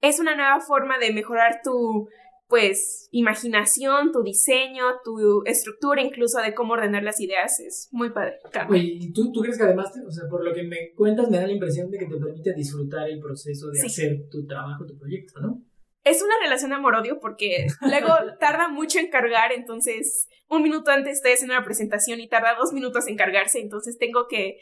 es 0.10 0.20
una 0.20 0.36
nueva 0.36 0.60
forma 0.60 0.98
de 1.00 1.14
mejorar 1.14 1.62
tu, 1.64 2.08
pues, 2.48 3.08
imaginación, 3.12 4.12
tu 4.12 4.22
diseño, 4.24 4.86
tu 5.04 5.44
estructura, 5.46 6.02
incluso 6.02 6.40
de 6.42 6.54
cómo 6.54 6.74
ordenar 6.74 7.04
las 7.04 7.20
ideas. 7.20 7.60
Es 7.60 7.90
muy 7.92 8.12
padre. 8.12 8.38
¿y 8.76 9.12
tú, 9.14 9.32
tú 9.32 9.42
crees 9.42 9.58
que 9.58 9.64
además, 9.64 9.92
o 10.06 10.12
sea, 10.12 10.28
por 10.30 10.44
lo 10.44 10.54
que 10.54 10.64
me 10.64 10.94
cuentas, 10.96 11.30
me 11.30 11.38
da 11.38 11.48
la 11.48 11.54
impresión 11.54 11.90
de 11.90 11.98
que 11.98 12.06
te 12.06 12.18
permite 12.18 12.54
disfrutar 12.54 13.10
el 13.10 13.20
proceso 13.20 13.70
de 13.72 13.82
hacer 13.82 14.30
tu 14.30 14.46
trabajo, 14.46 14.86
tu 14.86 14.98
proyecto, 14.98 15.40
¿no? 15.40 15.64
Es 16.04 16.22
una 16.22 16.36
relación 16.40 16.72
amor-odio 16.72 17.20
porque 17.20 17.66
luego 17.82 18.14
tarda 18.40 18.68
mucho 18.68 19.00
en 19.00 19.10
cargar, 19.10 19.52
entonces 19.52 20.28
un 20.48 20.62
minuto 20.62 20.92
antes 20.92 21.14
estoy 21.14 21.32
haciendo 21.32 21.56
una 21.56 21.66
presentación 21.66 22.20
y 22.20 22.30
tarda 22.30 22.56
dos 22.56 22.74
minutos 22.74 23.08
en 23.08 23.18
cargarse, 23.18 23.60
entonces 23.60 23.98
tengo 23.98 24.28
que 24.28 24.60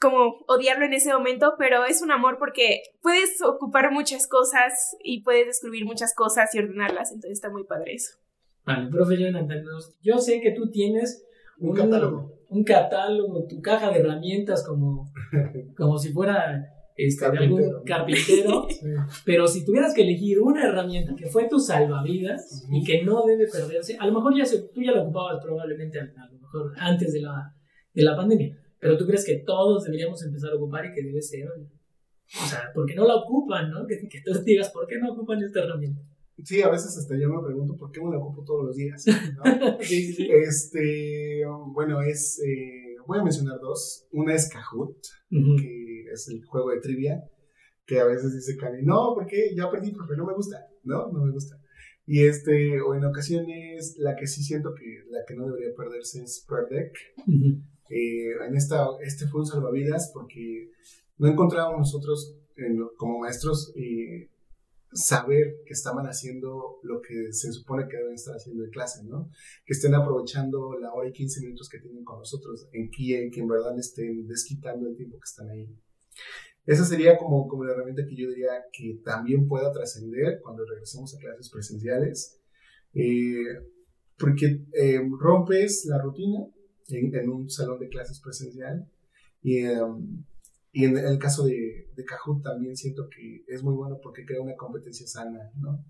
como 0.00 0.44
odiarlo 0.46 0.84
en 0.84 0.92
ese 0.92 1.12
momento, 1.12 1.54
pero 1.58 1.84
es 1.84 2.02
un 2.02 2.10
amor 2.10 2.36
porque 2.38 2.82
puedes 3.02 3.42
ocupar 3.42 3.90
muchas 3.92 4.28
cosas 4.28 4.96
y 5.02 5.22
puedes 5.22 5.46
descubrir 5.46 5.84
muchas 5.84 6.14
cosas 6.14 6.54
y 6.54 6.58
ordenarlas, 6.58 7.12
entonces 7.12 7.32
está 7.32 7.50
muy 7.50 7.64
padre 7.64 7.94
eso. 7.94 8.16
Vale, 8.64 8.90
profe 8.90 9.16
Jonathan, 9.16 9.62
yo 10.02 10.18
sé 10.18 10.40
que 10.40 10.52
tú 10.52 10.70
tienes 10.70 11.24
un, 11.58 11.74
catálogo. 11.74 12.32
Un 12.48 12.64
catálogo, 12.64 13.46
tu 13.46 13.60
caja 13.60 13.90
de 13.90 14.00
herramientas 14.00 14.64
como, 14.66 15.10
como 15.76 15.98
si 15.98 16.12
fuera 16.12 16.66
este, 16.96 17.26
algún 17.26 17.62
carpintero, 17.84 18.66
pero 19.24 19.46
si 19.46 19.64
tuvieras 19.64 19.94
que 19.94 20.02
elegir 20.02 20.40
una 20.40 20.64
herramienta 20.66 21.14
que 21.14 21.26
fue 21.26 21.48
tu 21.48 21.58
salvavidas 21.58 22.66
y 22.70 22.82
que 22.84 23.04
no 23.04 23.24
debe 23.24 23.46
perderse, 23.46 23.96
a 23.98 24.06
lo 24.06 24.12
mejor 24.12 24.36
ya 24.36 24.44
tú 24.74 24.82
ya 24.82 24.92
la 24.92 25.02
ocupabas 25.02 25.42
probablemente 25.42 26.00
a, 26.00 26.04
lo 26.04 26.38
mejor 26.38 26.72
antes 26.78 27.12
de 27.12 27.20
la, 27.20 27.54
de 27.94 28.02
la 28.02 28.16
pandemia, 28.16 28.56
pero 28.78 28.96
tú 28.96 29.06
crees 29.06 29.24
que 29.24 29.42
todos 29.46 29.84
deberíamos 29.84 30.22
empezar 30.24 30.52
a 30.52 30.56
ocupar 30.56 30.86
y 30.86 30.92
que 30.92 31.02
debe 31.02 31.22
ser, 31.22 31.48
o 31.48 32.46
sea, 32.46 32.70
porque 32.74 32.94
no 32.94 33.06
la 33.06 33.16
ocupan, 33.16 33.70
¿no? 33.70 33.86
Que, 33.86 34.08
que 34.08 34.20
tú 34.20 34.32
digas, 34.44 34.70
¿por 34.70 34.86
qué 34.86 34.98
no 34.98 35.12
ocupan 35.12 35.42
esta 35.42 35.64
herramienta? 35.64 36.02
Sí, 36.44 36.60
a 36.60 36.68
veces 36.68 36.96
hasta 36.98 37.16
yo 37.18 37.30
me 37.30 37.42
pregunto 37.42 37.76
por 37.76 37.90
qué 37.90 38.00
me 38.00 38.10
la 38.10 38.18
ocupo 38.18 38.44
todos 38.44 38.66
los 38.66 38.76
días. 38.76 39.04
Este, 39.80 41.42
bueno, 41.68 42.02
es, 42.02 42.40
eh, 42.44 42.96
voy 43.06 43.18
a 43.18 43.22
mencionar 43.24 43.58
dos. 43.60 44.06
Una 44.12 44.34
es 44.34 44.50
Kahoot, 44.50 44.98
que 45.30 46.04
es 46.12 46.28
el 46.28 46.44
juego 46.44 46.70
de 46.70 46.80
trivia, 46.80 47.22
que 47.86 48.00
a 48.00 48.04
veces 48.04 48.34
dice 48.34 48.56
Cami, 48.56 48.82
no, 48.82 49.12
porque 49.14 49.54
ya 49.56 49.70
perdí, 49.70 49.92
porque 49.92 50.16
no 50.16 50.26
me 50.26 50.34
gusta, 50.34 50.66
¿no? 50.82 51.10
No 51.10 51.24
me 51.24 51.32
gusta. 51.32 51.56
Y 52.04 52.24
este, 52.24 52.80
o 52.82 52.94
en 52.94 53.04
ocasiones, 53.04 53.96
la 53.98 54.14
que 54.14 54.26
sí 54.26 54.42
siento 54.42 54.74
que 54.74 55.04
la 55.10 55.24
que 55.26 55.34
no 55.34 55.46
debería 55.46 55.74
perderse 55.74 56.22
es 56.22 56.44
Per 56.46 56.68
Deck. 56.68 56.92
Eh, 57.88 58.32
en 58.46 58.56
esta, 58.56 58.88
este 59.00 59.26
fue 59.26 59.40
un 59.40 59.46
salvavidas 59.46 60.10
porque 60.12 60.70
no 61.18 61.28
encontrábamos 61.28 61.78
nosotros 61.78 62.36
como 62.96 63.18
maestros 63.18 63.72
eh, 63.76 64.30
saber 64.92 65.56
que 65.66 65.74
estaban 65.74 66.06
haciendo 66.06 66.78
lo 66.82 67.00
que 67.00 67.32
se 67.32 67.52
supone 67.52 67.86
que 67.88 67.96
deben 67.96 68.14
estar 68.14 68.34
haciendo 68.34 68.64
en 68.64 68.70
clase, 68.70 69.04
¿no? 69.04 69.30
Que 69.64 69.74
estén 69.74 69.94
aprovechando 69.94 70.78
la 70.78 70.92
hora 70.92 71.08
y 71.08 71.12
15 71.12 71.40
minutos 71.42 71.68
que 71.68 71.80
tienen 71.80 72.04
con 72.04 72.18
nosotros 72.18 72.68
en 72.72 72.90
que, 72.90 73.30
que 73.32 73.40
en 73.40 73.48
verdad 73.48 73.78
estén 73.78 74.26
desquitando 74.26 74.88
el 74.88 74.96
tiempo 74.96 75.18
que 75.18 75.28
están 75.28 75.50
ahí. 75.50 75.68
Esa 76.64 76.84
sería 76.84 77.16
como, 77.16 77.46
como 77.46 77.64
la 77.64 77.72
herramienta 77.72 78.06
que 78.06 78.16
yo 78.16 78.28
diría 78.28 78.50
que 78.72 79.00
también 79.04 79.46
pueda 79.46 79.70
trascender 79.70 80.40
cuando 80.42 80.64
regresemos 80.64 81.14
a 81.14 81.18
clases 81.18 81.50
presenciales, 81.50 82.40
eh, 82.94 83.44
porque 84.18 84.64
rompes 85.20 85.84
la 85.86 86.00
rutina, 86.00 86.46
en, 86.88 87.28
un 87.28 87.50
salón 87.50 87.78
de 87.78 87.88
clases 87.88 88.20
presencial. 88.20 88.88
Y, 89.42 89.58
em, 89.58 90.24
y 90.72 90.84
en 90.84 90.98
el 90.98 91.18
caso 91.18 91.44
de, 91.44 91.88
de 91.94 92.04
Kahoot 92.04 92.42
también 92.42 92.76
siento 92.76 93.08
que 93.08 93.44
es 93.48 93.62
muy 93.62 93.74
bueno 93.74 93.98
porque 94.02 94.24
crea 94.26 94.42
una 94.42 94.56
competencia 94.56 95.06
sana, 95.06 95.50
¿no? 95.56 95.84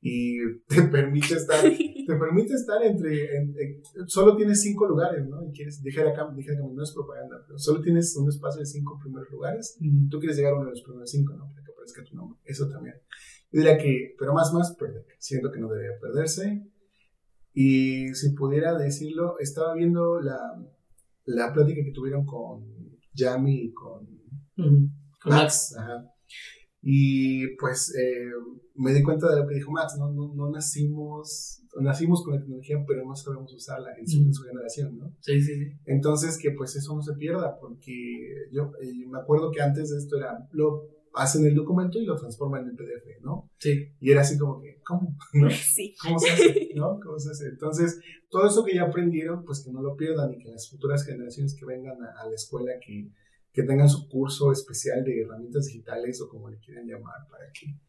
Y 0.00 0.38
te 0.68 0.82
permite 0.82 1.34
estar, 1.34 1.62
te 1.62 2.14
permite 2.14 2.54
estar 2.54 2.82
entre, 2.82 3.80
solo 4.06 4.36
tienes 4.36 4.60
cinco 4.60 4.86
lugares, 4.86 5.26
¿no? 5.26 5.42
Y 5.42 5.52
quieres, 5.52 5.82
dije 5.82 6.02
acá, 6.02 6.30
dije 6.36 6.52
acá, 6.52 6.62
no 6.70 6.82
es 6.82 6.92
propaganda, 6.92 7.42
pero 7.46 7.58
solo 7.58 7.80
tienes 7.80 8.14
un 8.16 8.28
espacio 8.28 8.60
de 8.60 8.66
cinco 8.66 8.98
primeros 9.02 9.30
lugares, 9.30 9.78
tú 10.10 10.18
quieres 10.18 10.36
llegar 10.36 10.52
a 10.52 10.56
uno 10.56 10.66
de 10.66 10.72
los 10.72 10.82
primeros 10.82 11.10
cinco, 11.10 11.34
¿no? 11.34 11.50
Para 11.50 11.64
que 11.64 11.72
aparezca 11.72 12.04
tu 12.04 12.14
nombre, 12.14 12.38
eso 12.44 12.68
también. 12.68 12.96
Yo 13.50 13.60
diría 13.60 13.78
que, 13.78 14.14
pero 14.18 14.34
más, 14.34 14.52
más, 14.52 14.76
perder. 14.76 15.06
siento 15.18 15.50
que 15.50 15.60
no 15.60 15.68
debería 15.68 15.98
perderse. 15.98 16.62
Y 17.58 18.12
si 18.12 18.34
pudiera 18.34 18.76
decirlo, 18.76 19.38
estaba 19.38 19.72
viendo 19.72 20.20
la, 20.20 20.38
la 21.24 21.54
plática 21.54 21.82
que 21.82 21.90
tuvieron 21.90 22.26
con 22.26 22.66
Yami 23.14 23.62
y 23.62 23.72
con, 23.72 24.06
Max. 25.24 25.74
Y 26.82 27.56
pues 27.56 27.94
eh, 27.96 28.30
me 28.74 28.92
di 28.92 29.02
cuenta 29.02 29.30
de 29.30 29.40
lo 29.40 29.48
que 29.48 29.54
dijo 29.54 29.72
Max, 29.72 29.96
¿no? 29.98 30.12
No, 30.12 30.34
no, 30.34 30.50
nacimos, 30.50 31.62
nacimos 31.80 32.22
con 32.22 32.34
la 32.34 32.40
tecnología, 32.40 32.84
pero 32.86 33.06
no 33.06 33.16
sabemos 33.16 33.50
usarla 33.54 33.88
en 33.98 34.06
su, 34.06 34.18
en 34.18 34.34
su 34.34 34.42
generación, 34.42 34.98
¿no? 34.98 35.16
Sí, 35.20 35.40
sí, 35.40 35.54
sí. 35.54 35.72
Entonces 35.86 36.36
que 36.36 36.50
pues 36.50 36.76
eso 36.76 36.94
no 36.94 37.00
se 37.00 37.14
pierda, 37.14 37.58
porque 37.58 38.50
yo 38.52 38.70
eh, 38.82 38.92
me 39.08 39.18
acuerdo 39.18 39.50
que 39.50 39.62
antes 39.62 39.88
de 39.88 39.96
esto 39.96 40.18
era, 40.18 40.46
lo, 40.52 40.90
hacen 41.16 41.46
el 41.46 41.54
documento 41.54 41.98
y 41.98 42.04
lo 42.04 42.14
transforman 42.14 42.68
en 42.68 42.76
PDF, 42.76 43.22
¿no? 43.22 43.50
Sí. 43.58 43.90
Y 44.00 44.10
era 44.10 44.20
así 44.20 44.38
como 44.38 44.60
que, 44.60 44.80
¿cómo? 44.84 45.16
¿No? 45.32 45.50
Sí. 45.50 45.94
¿Cómo 46.00 46.18
se 46.18 46.30
hace? 46.30 46.68
¿No? 46.74 47.00
¿Cómo 47.02 47.18
se 47.18 47.30
hace? 47.30 47.48
Entonces, 47.48 47.98
todo 48.28 48.46
eso 48.46 48.64
que 48.64 48.74
ya 48.74 48.84
aprendieron, 48.84 49.42
pues 49.44 49.64
que 49.64 49.72
no 49.72 49.82
lo 49.82 49.96
pierdan 49.96 50.32
y 50.34 50.38
que 50.38 50.50
las 50.50 50.68
futuras 50.70 51.04
generaciones 51.04 51.56
que 51.58 51.64
vengan 51.64 51.96
a, 52.02 52.28
la 52.28 52.34
escuela, 52.34 52.72
que, 52.84 53.10
que 53.52 53.62
tengan 53.62 53.88
su 53.88 54.08
curso 54.08 54.52
especial 54.52 55.02
de 55.04 55.22
herramientas 55.22 55.66
digitales 55.66 56.20
o 56.20 56.28
como 56.28 56.50
le 56.50 56.58
quieran 56.58 56.86
llamar, 56.86 57.26
para 57.30 57.46
que 57.50 57.80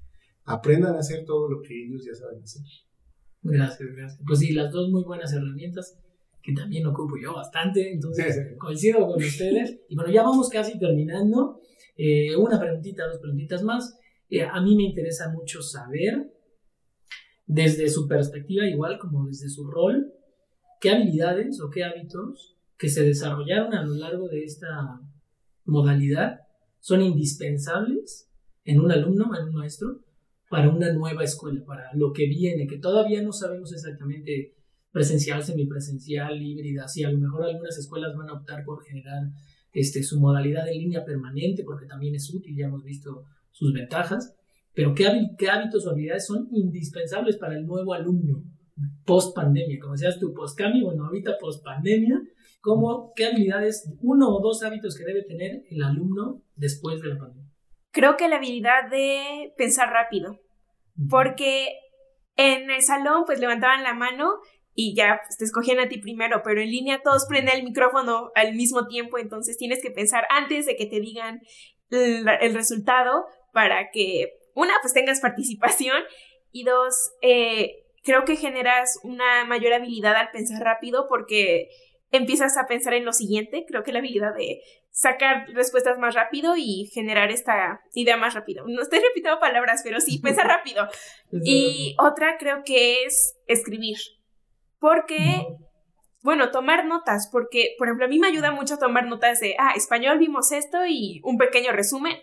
aprendan 0.45 0.95
a 0.95 0.99
hacer 0.99 1.25
todo 1.25 1.49
lo 1.49 1.61
que 1.61 1.85
ellos 1.85 2.05
ya 2.05 2.15
saben 2.15 2.41
hacer. 2.41 2.63
Gracias, 3.41 3.89
gracias. 3.93 4.21
Pues 4.25 4.39
sí, 4.39 4.53
las 4.53 4.71
dos 4.71 4.89
muy 4.89 5.03
buenas 5.03 5.33
herramientas 5.33 5.99
que 6.41 6.53
también 6.53 6.87
ocupo 6.87 7.15
yo 7.21 7.33
bastante, 7.33 7.91
entonces 7.91 8.55
coincido 8.57 9.05
con 9.05 9.21
ustedes. 9.21 9.81
Y 9.89 9.95
bueno, 9.95 10.11
ya 10.13 10.23
vamos 10.23 10.47
casi 10.47 10.79
terminando. 10.79 11.59
Eh, 11.97 12.35
una 12.35 12.59
preguntita, 12.59 13.07
dos 13.07 13.19
preguntitas 13.19 13.63
más. 13.63 13.97
Eh, 14.29 14.43
a 14.43 14.61
mí 14.61 14.75
me 14.75 14.83
interesa 14.83 15.31
mucho 15.31 15.61
saber, 15.61 16.31
desde 17.45 17.89
su 17.89 18.07
perspectiva, 18.07 18.65
igual 18.67 18.99
como 18.99 19.25
desde 19.25 19.49
su 19.49 19.65
rol, 19.67 20.13
qué 20.81 20.91
habilidades 20.91 21.61
o 21.61 21.69
qué 21.69 21.83
hábitos 21.83 22.57
que 22.77 22.89
se 22.89 23.03
desarrollaron 23.03 23.73
a 23.73 23.83
lo 23.83 23.95
largo 23.95 24.27
de 24.27 24.43
esta 24.43 25.01
modalidad 25.65 26.41
son 26.79 27.01
indispensables 27.01 28.29
en 28.63 28.79
un 28.79 28.91
alumno, 28.91 29.31
en 29.35 29.47
un 29.47 29.55
maestro, 29.55 30.03
para 30.49 30.69
una 30.69 30.93
nueva 30.93 31.23
escuela, 31.23 31.63
para 31.65 31.93
lo 31.93 32.13
que 32.13 32.27
viene, 32.27 32.67
que 32.67 32.77
todavía 32.77 33.21
no 33.21 33.33
sabemos 33.33 33.73
exactamente 33.73 34.55
presencial, 34.91 35.43
semipresencial, 35.43 36.41
híbrida, 36.41 36.87
si 36.87 37.03
a 37.03 37.09
lo 37.09 37.17
mejor 37.17 37.43
algunas 37.43 37.77
escuelas 37.77 38.15
van 38.15 38.29
a 38.29 38.33
optar 38.33 38.63
por 38.63 38.83
generar 38.83 39.23
este, 39.77 40.01
su 40.01 40.19
modalidad 40.19 40.67
en 40.67 40.79
línea 40.79 41.05
permanente, 41.05 41.63
porque 41.63 41.85
también 41.85 42.15
es 42.15 42.33
útil, 42.33 42.57
ya 42.57 42.65
hemos 42.65 42.83
visto 42.83 43.25
sus 43.51 43.71
ventajas, 43.73 44.35
pero 44.73 44.95
¿qué, 44.95 45.05
hábitos 45.05 45.85
o 45.85 45.91
habilidades 45.91 46.25
son 46.25 46.47
indispensables 46.51 47.37
para 47.37 47.55
el 47.55 47.67
nuevo 47.67 47.93
alumno 47.93 48.43
post 49.05 49.35
pandemia? 49.35 49.77
Como 49.79 49.93
decías 49.93 50.19
tú, 50.19 50.33
post 50.33 50.57
cambio, 50.57 50.85
bueno, 50.85 51.05
ahorita 51.05 51.37
post 51.39 51.63
pandemia, 51.63 52.19
¿cómo, 52.59 53.13
¿qué 53.15 53.27
habilidades, 53.27 53.87
uno 54.01 54.35
o 54.35 54.41
dos 54.41 54.63
hábitos 54.63 54.97
que 54.97 55.05
debe 55.05 55.23
tener 55.23 55.61
el 55.69 55.83
alumno 55.83 56.41
después 56.55 56.99
de 56.99 57.09
la 57.09 57.19
pandemia? 57.19 57.51
Creo 57.91 58.17
que 58.17 58.27
la 58.27 58.37
habilidad 58.37 58.89
de 58.89 59.53
pensar 59.57 59.89
rápido, 59.89 60.39
porque 61.07 61.69
en 62.35 62.71
el 62.71 62.81
salón 62.81 63.25
pues 63.27 63.39
levantaban 63.39 63.83
la 63.83 63.93
mano 63.93 64.39
y 64.79 64.93
ya 64.95 65.19
pues, 65.25 65.37
te 65.39 65.43
escogían 65.43 65.79
a 65.79 65.89
ti 65.89 65.97
primero, 65.97 66.43
pero 66.43 66.61
en 66.61 66.69
línea 66.69 67.01
todos 67.03 67.25
prenden 67.27 67.57
el 67.57 67.63
micrófono 67.63 68.31
al 68.35 68.53
mismo 68.53 68.85
tiempo, 68.85 69.17
entonces 69.17 69.57
tienes 69.57 69.81
que 69.81 69.89
pensar 69.89 70.27
antes 70.29 70.67
de 70.67 70.75
que 70.75 70.85
te 70.85 70.99
digan 70.99 71.41
el, 71.89 72.53
resultado 72.53 73.25
para 73.53 73.89
que, 73.89 74.37
una, 74.53 74.73
pues 74.83 74.93
tengas 74.93 75.19
participación 75.19 75.97
y 76.51 76.63
dos, 76.63 76.93
eh, 77.23 77.87
creo 78.03 78.23
que 78.23 78.35
generas 78.35 78.99
una 79.01 79.45
mayor 79.45 79.73
habilidad 79.73 80.15
al 80.15 80.29
pensar 80.29 80.61
rápido 80.61 81.07
porque 81.09 81.69
empiezas 82.11 82.55
a 82.55 82.67
pensar 82.67 82.93
en 82.93 83.03
lo 83.03 83.13
siguiente, 83.13 83.65
creo 83.67 83.81
que 83.81 83.91
la 83.91 83.97
habilidad 83.99 84.35
de 84.35 84.61
sacar 84.91 85.47
respuestas 85.55 85.97
más 85.97 86.13
rápido 86.13 86.53
y 86.55 86.85
generar 86.93 87.31
esta 87.31 87.81
idea 87.95 88.15
más 88.15 88.35
rápido. 88.35 88.63
No 88.67 88.83
estoy 88.83 88.99
repitiendo 88.99 89.39
palabras, 89.39 89.81
pero 89.83 89.99
sí, 90.01 90.19
pensar 90.19 90.45
rápido. 90.47 90.87
y 91.31 91.95
otra 91.97 92.37
creo 92.37 92.61
que 92.63 93.05
es 93.05 93.39
escribir. 93.47 93.97
Porque, 94.79 95.47
bueno, 96.21 96.51
tomar 96.51 96.85
notas, 96.85 97.29
porque, 97.31 97.75
por 97.77 97.87
ejemplo, 97.87 98.05
a 98.05 98.09
mí 98.09 98.19
me 98.19 98.27
ayuda 98.27 98.51
mucho 98.51 98.77
tomar 98.77 99.07
notas 99.07 99.39
de, 99.39 99.55
ah, 99.59 99.73
español 99.75 100.19
vimos 100.19 100.51
esto 100.51 100.85
y 100.85 101.21
un 101.23 101.37
pequeño 101.37 101.71
resumen, 101.71 102.17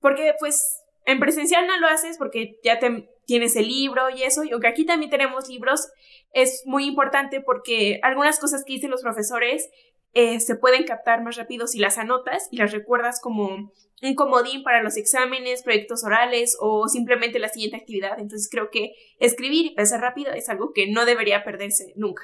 porque 0.00 0.34
pues 0.38 0.82
en 1.06 1.20
presencial 1.20 1.66
no 1.66 1.78
lo 1.78 1.86
haces 1.86 2.18
porque 2.18 2.58
ya 2.62 2.78
te, 2.78 3.08
tienes 3.26 3.56
el 3.56 3.68
libro 3.68 4.10
y 4.10 4.22
eso, 4.22 4.44
y 4.44 4.52
aunque 4.52 4.68
aquí 4.68 4.84
también 4.84 5.10
tenemos 5.10 5.48
libros, 5.48 5.88
es 6.32 6.62
muy 6.66 6.86
importante 6.86 7.40
porque 7.40 8.00
algunas 8.02 8.38
cosas 8.38 8.64
que 8.64 8.74
dicen 8.74 8.90
los 8.90 9.02
profesores 9.02 9.68
eh, 10.14 10.40
se 10.40 10.56
pueden 10.56 10.84
captar 10.84 11.22
más 11.22 11.36
rápido 11.36 11.66
si 11.66 11.78
las 11.78 11.98
anotas 11.98 12.48
y 12.50 12.56
las 12.56 12.72
recuerdas 12.72 13.20
como 13.20 13.72
un 14.02 14.14
comodín 14.14 14.62
para 14.62 14.82
los 14.82 14.96
exámenes, 14.96 15.62
proyectos 15.62 16.04
orales 16.04 16.56
o 16.60 16.88
simplemente 16.88 17.38
la 17.38 17.48
siguiente 17.48 17.76
actividad. 17.76 18.18
Entonces 18.18 18.48
creo 18.50 18.70
que 18.70 18.92
escribir 19.18 19.66
y 19.66 19.74
pensar 19.74 20.00
rápido 20.00 20.32
es 20.32 20.48
algo 20.48 20.72
que 20.72 20.90
no 20.90 21.06
debería 21.06 21.44
perderse 21.44 21.92
nunca. 21.96 22.22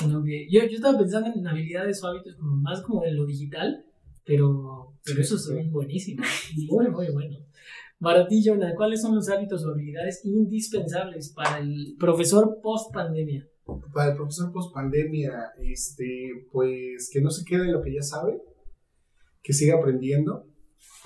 Yo, 0.00 0.22
yo 0.50 0.60
estaba 0.60 0.98
pensando 0.98 1.30
en 1.34 1.46
habilidades 1.46 2.02
o 2.02 2.08
hábitos 2.08 2.34
como 2.36 2.56
más 2.56 2.82
como 2.82 3.04
en 3.04 3.16
lo 3.16 3.24
digital, 3.24 3.86
pero, 4.24 4.92
pero 5.02 5.20
esos 5.22 5.44
son 5.44 5.70
buenísimos, 5.70 6.26
muy, 6.68 6.88
muy 6.88 7.10
buenos. 7.10 7.46
Para 7.98 8.28
ti, 8.28 8.42
Jonah, 8.44 8.74
¿cuáles 8.74 9.00
son 9.00 9.14
los 9.14 9.28
hábitos 9.30 9.64
o 9.64 9.70
habilidades 9.70 10.22
indispensables 10.24 11.32
para 11.32 11.60
el 11.60 11.96
profesor 11.98 12.60
post 12.62 12.92
pandemia? 12.92 13.48
Para 13.94 14.10
el 14.10 14.16
profesor 14.16 14.52
post 14.52 14.74
pandemia, 14.74 15.52
este, 15.62 16.46
pues 16.52 17.08
que 17.10 17.22
no 17.22 17.30
se 17.30 17.46
quede 17.46 17.64
en 17.64 17.72
lo 17.72 17.80
que 17.80 17.94
ya 17.94 18.02
sabe, 18.02 18.42
que 19.42 19.54
siga 19.54 19.76
aprendiendo, 19.76 20.46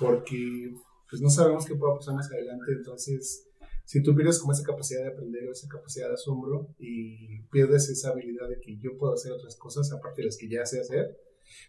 porque 0.01 0.73
pues 1.09 1.21
no 1.21 1.29
sabemos 1.29 1.65
qué 1.65 1.75
pueda 1.75 1.95
pasar 1.95 2.15
más 2.15 2.31
adelante, 2.31 2.71
entonces 2.71 3.47
si 3.85 4.01
tú 4.01 4.15
pierdes 4.15 4.39
como 4.39 4.53
esa 4.53 4.63
capacidad 4.63 5.03
de 5.03 5.09
aprender 5.09 5.47
o 5.47 5.51
esa 5.51 5.67
capacidad 5.67 6.07
de 6.07 6.13
asombro 6.13 6.73
y 6.79 7.43
pierdes 7.51 7.89
esa 7.89 8.09
habilidad 8.09 8.49
de 8.49 8.59
que 8.59 8.77
yo 8.79 8.97
puedo 8.97 9.13
hacer 9.13 9.31
otras 9.31 9.55
cosas 9.57 9.91
aparte 9.91 10.21
de 10.21 10.27
las 10.27 10.37
que 10.37 10.49
ya 10.49 10.65
sé 10.65 10.79
hacer, 10.79 11.17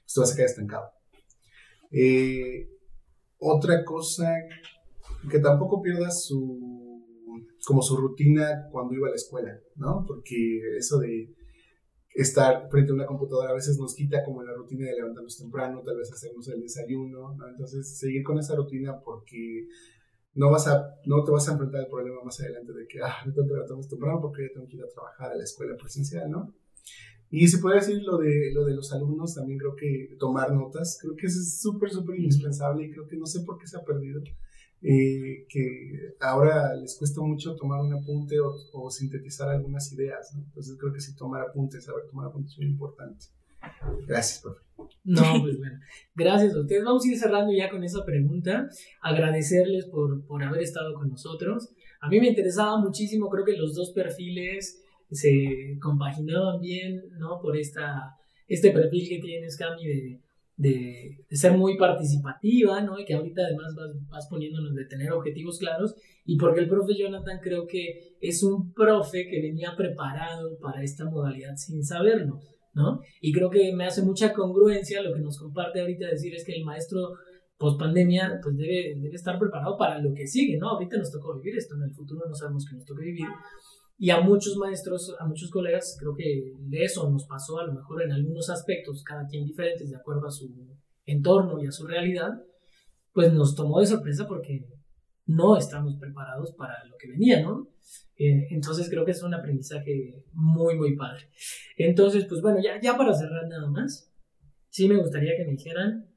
pues 0.02 0.14
tú 0.14 0.20
vas 0.20 0.32
a 0.32 0.36
quedar 0.36 0.48
estancado. 0.48 0.84
Eh, 1.90 2.70
otra 3.38 3.84
cosa, 3.84 4.32
que 5.28 5.40
tampoco 5.40 5.82
pierdas 5.82 6.24
su, 6.24 7.04
como 7.66 7.82
su 7.82 7.96
rutina 7.96 8.68
cuando 8.70 8.94
iba 8.94 9.08
a 9.08 9.10
la 9.10 9.16
escuela, 9.16 9.60
¿no? 9.76 10.04
Porque 10.06 10.76
eso 10.78 10.98
de 10.98 11.34
estar 12.14 12.68
frente 12.70 12.92
a 12.92 12.94
una 12.94 13.06
computadora 13.06 13.50
a 13.50 13.54
veces 13.54 13.78
nos 13.78 13.94
quita 13.94 14.22
como 14.24 14.42
la 14.42 14.52
rutina 14.52 14.86
de 14.86 14.96
levantarnos 14.96 15.38
temprano, 15.38 15.82
tal 15.84 15.96
vez 15.96 16.12
hacernos 16.12 16.46
el 16.48 16.60
desayuno, 16.60 17.34
¿no? 17.34 17.48
Entonces, 17.48 17.98
seguir 17.98 18.22
con 18.22 18.38
esa 18.38 18.54
rutina 18.54 19.00
porque 19.00 19.66
no 20.34 20.50
vas 20.50 20.66
a, 20.68 20.96
no 21.06 21.24
te 21.24 21.30
vas 21.30 21.48
a 21.48 21.52
enfrentar 21.52 21.82
al 21.82 21.88
problema 21.88 22.22
más 22.22 22.40
adelante 22.40 22.72
de 22.72 22.86
que, 22.86 23.00
ah, 23.02 23.16
me 23.26 23.32
tengo 23.32 23.46
que 23.46 23.54
levantarnos 23.54 23.88
temprano 23.88 24.20
porque 24.20 24.42
ya 24.42 24.54
tengo 24.54 24.66
que 24.66 24.76
ir 24.76 24.82
a 24.82 24.88
trabajar 24.88 25.32
a 25.32 25.36
la 25.36 25.44
escuela 25.44 25.76
presencial, 25.76 26.30
¿no? 26.30 26.54
Y 27.30 27.48
se 27.48 27.58
puede 27.58 27.76
decir 27.76 28.02
lo 28.02 28.18
de, 28.18 28.52
lo 28.52 28.64
de 28.66 28.74
los 28.74 28.92
alumnos, 28.92 29.34
también 29.34 29.58
creo 29.58 29.74
que 29.74 30.16
tomar 30.18 30.52
notas, 30.52 30.98
creo 31.00 31.16
que 31.16 31.26
eso 31.26 31.40
es 31.40 31.60
súper, 31.60 31.90
súper 31.90 32.16
indispensable 32.16 32.84
y 32.84 32.90
creo 32.90 33.06
que 33.06 33.16
no 33.16 33.24
sé 33.24 33.40
por 33.40 33.58
qué 33.58 33.66
se 33.66 33.78
ha 33.78 33.84
perdido. 33.84 34.22
Eh, 34.84 35.46
que 35.48 36.14
ahora 36.18 36.74
les 36.74 36.96
cuesta 36.98 37.20
mucho 37.20 37.54
tomar 37.54 37.80
un 37.80 37.94
apunte 37.94 38.36
o, 38.40 38.90
sintetizar 38.90 39.48
algunas 39.48 39.92
ideas. 39.92 40.34
¿no? 40.34 40.42
Entonces 40.42 40.76
creo 40.78 40.92
que 40.92 41.00
sí 41.00 41.14
tomar 41.14 41.42
apuntes, 41.42 41.84
saber 41.84 42.04
tomar 42.10 42.26
apuntes 42.26 42.52
es 42.52 42.58
muy 42.58 42.66
importante. 42.66 43.26
Gracias, 44.08 44.40
profe. 44.40 44.60
No, 45.04 45.22
pues 45.40 45.58
bueno, 45.58 45.78
gracias 46.16 46.54
a 46.54 46.60
ustedes. 46.60 46.84
Vamos 46.84 47.04
a 47.04 47.08
ir 47.08 47.16
cerrando 47.16 47.52
ya 47.52 47.70
con 47.70 47.84
esa 47.84 48.04
pregunta. 48.04 48.68
Agradecerles 49.00 49.86
por, 49.86 50.26
por 50.26 50.42
haber 50.42 50.62
estado 50.62 50.94
con 50.94 51.08
nosotros. 51.08 51.70
A 52.00 52.08
mí 52.08 52.18
me 52.18 52.28
interesaba 52.28 52.78
muchísimo, 52.78 53.28
creo 53.30 53.44
que 53.44 53.56
los 53.56 53.74
dos 53.74 53.92
perfiles 53.92 54.82
se 55.12 55.78
compaginaban 55.80 56.60
bien, 56.60 57.02
¿no? 57.18 57.40
Por 57.40 57.56
esta, 57.56 58.16
este 58.48 58.72
perfil 58.72 59.08
que 59.08 59.18
tienes, 59.20 59.56
Cami, 59.56 59.86
de 59.86 60.20
de, 60.62 61.24
ser 61.30 61.52
muy 61.56 61.76
participativa, 61.76 62.80
¿no? 62.82 62.98
Y 62.98 63.04
que 63.04 63.14
ahorita 63.14 63.42
además 63.42 63.74
vas, 63.74 63.90
vas, 64.08 64.28
poniéndonos 64.28 64.74
de 64.74 64.84
tener 64.86 65.12
objetivos 65.12 65.58
claros. 65.58 65.94
Y 66.24 66.36
porque 66.36 66.60
el 66.60 66.68
profe 66.68 66.94
Jonathan 66.96 67.40
creo 67.42 67.66
que 67.66 68.16
es 68.20 68.42
un 68.42 68.72
profe 68.72 69.26
que 69.28 69.42
venía 69.42 69.74
preparado 69.76 70.56
para 70.60 70.82
esta 70.82 71.04
modalidad 71.04 71.56
sin 71.56 71.84
saberlo, 71.84 72.38
¿no? 72.74 73.00
Y 73.20 73.32
creo 73.32 73.50
que 73.50 73.74
me 73.74 73.86
hace 73.86 74.02
mucha 74.02 74.32
congruencia 74.32 75.02
lo 75.02 75.12
que 75.12 75.20
nos 75.20 75.38
comparte 75.38 75.80
ahorita 75.80 76.06
decir 76.06 76.32
es 76.34 76.44
que 76.44 76.54
el 76.54 76.64
maestro 76.64 77.14
post 77.58 77.78
pandemia 77.78 78.40
pues 78.42 78.56
debe, 78.56 78.94
debe 79.00 79.14
estar 79.14 79.38
preparado 79.38 79.76
para 79.76 79.98
lo 79.98 80.14
que 80.14 80.26
sigue, 80.26 80.58
¿no? 80.58 80.70
Ahorita 80.70 80.96
nos 80.96 81.10
tocó 81.10 81.34
vivir 81.36 81.56
esto, 81.56 81.74
en 81.74 81.82
el 81.82 81.94
futuro 81.94 82.28
no 82.28 82.34
sabemos 82.34 82.66
qué 82.68 82.76
nos 82.76 82.84
toca 82.84 83.02
vivir. 83.02 83.26
Y 83.98 84.10
a 84.10 84.20
muchos 84.20 84.56
maestros, 84.56 85.14
a 85.18 85.26
muchos 85.26 85.50
colegas, 85.50 85.96
creo 85.98 86.14
que 86.14 86.54
de 86.58 86.84
eso 86.84 87.08
nos 87.10 87.24
pasó 87.26 87.58
a 87.58 87.66
lo 87.66 87.74
mejor 87.74 88.02
en 88.02 88.12
algunos 88.12 88.50
aspectos, 88.50 89.04
cada 89.04 89.26
quien 89.26 89.44
diferentes, 89.44 89.90
de 89.90 89.96
acuerdo 89.96 90.26
a 90.26 90.30
su 90.30 90.50
entorno 91.06 91.62
y 91.62 91.66
a 91.66 91.72
su 91.72 91.86
realidad, 91.86 92.42
pues 93.12 93.32
nos 93.32 93.54
tomó 93.54 93.80
de 93.80 93.86
sorpresa 93.86 94.26
porque 94.26 94.66
no 95.26 95.56
estamos 95.56 95.96
preparados 95.96 96.52
para 96.52 96.84
lo 96.86 96.96
que 96.96 97.08
venía, 97.08 97.42
¿no? 97.42 97.68
Eh, 98.16 98.48
entonces 98.50 98.88
creo 98.88 99.04
que 99.04 99.12
es 99.12 99.22
un 99.22 99.34
aprendizaje 99.34 100.24
muy, 100.32 100.76
muy 100.76 100.96
padre. 100.96 101.28
Entonces, 101.76 102.26
pues 102.28 102.40
bueno, 102.40 102.58
ya, 102.62 102.80
ya 102.80 102.96
para 102.96 103.14
cerrar 103.14 103.48
nada 103.48 103.68
más, 103.68 104.12
sí 104.68 104.88
me 104.88 104.96
gustaría 104.96 105.36
que 105.36 105.44
me 105.44 105.52
dijeran 105.52 106.08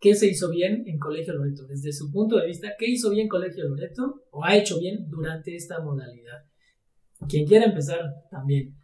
qué 0.00 0.14
se 0.14 0.26
hizo 0.26 0.50
bien 0.50 0.84
en 0.86 0.98
Colegio 0.98 1.34
Loreto, 1.34 1.66
desde 1.66 1.92
su 1.92 2.10
punto 2.12 2.36
de 2.36 2.46
vista, 2.46 2.74
qué 2.78 2.86
hizo 2.88 3.10
bien 3.10 3.28
Colegio 3.28 3.68
Loreto 3.68 4.24
o 4.30 4.44
ha 4.44 4.56
hecho 4.56 4.78
bien 4.78 5.08
durante 5.08 5.54
esta 5.54 5.80
modalidad. 5.80 6.44
Quien 7.26 7.46
quiera 7.46 7.66
empezar, 7.66 8.00
también. 8.30 8.76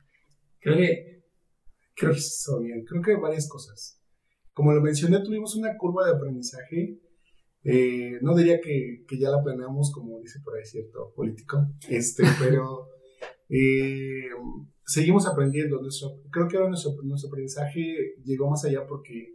Creo 0.61 0.77
que... 0.77 1.14
Creo 1.94 2.12
que 2.12 2.18
eso 2.18 2.61
bien. 2.61 2.85
Creo 2.85 3.03
que 3.03 3.16
varias 3.16 3.49
cosas. 3.49 4.01
Como 4.53 4.73
lo 4.73 4.81
mencioné, 4.81 5.20
tuvimos 5.20 5.55
una 5.57 5.77
curva 5.77 6.07
de 6.07 6.16
aprendizaje. 6.16 6.99
Eh, 7.62 8.18
no 8.23 8.35
diría 8.35 8.61
que, 8.61 9.05
que, 9.07 9.18
ya 9.18 9.31
la 9.31 9.42
planeamos, 9.42 9.92
como 9.92 10.20
dice 10.20 10.40
por 10.44 10.57
ahí 10.57 10.64
cierto 10.64 11.12
político, 11.14 11.66
este, 11.88 12.23
pero 12.40 12.88
eh, 13.49 14.29
seguimos 14.85 15.27
aprendiendo. 15.27 15.81
Nuestro, 15.81 16.20
creo 16.31 16.49
que 16.49 16.57
ahora 16.57 16.68
nuestro, 16.68 16.92
nuestro 17.03 17.29
aprendizaje 17.29 18.16
llegó 18.25 18.51
más 18.51 18.64
allá 18.64 18.87
porque 18.87 19.35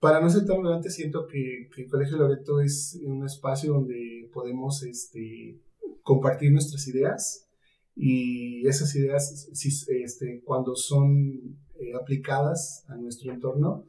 para 0.00 0.20
no 0.20 0.28
ser 0.28 0.44
tan 0.46 0.60
adelante 0.60 0.90
siento 0.90 1.26
que, 1.26 1.68
que, 1.74 1.82
el 1.82 1.88
Colegio 1.88 2.18
Loreto 2.18 2.60
es 2.60 3.00
un 3.04 3.24
espacio 3.24 3.72
donde 3.72 4.28
podemos 4.32 4.82
este, 4.82 5.60
compartir 6.08 6.50
nuestras 6.50 6.88
ideas 6.88 7.46
y 7.94 8.66
esas 8.66 8.96
ideas, 8.96 9.50
este, 9.52 10.40
cuando 10.42 10.74
son 10.74 11.58
eh, 11.78 11.92
aplicadas 12.00 12.82
a 12.88 12.96
nuestro 12.96 13.30
entorno, 13.30 13.84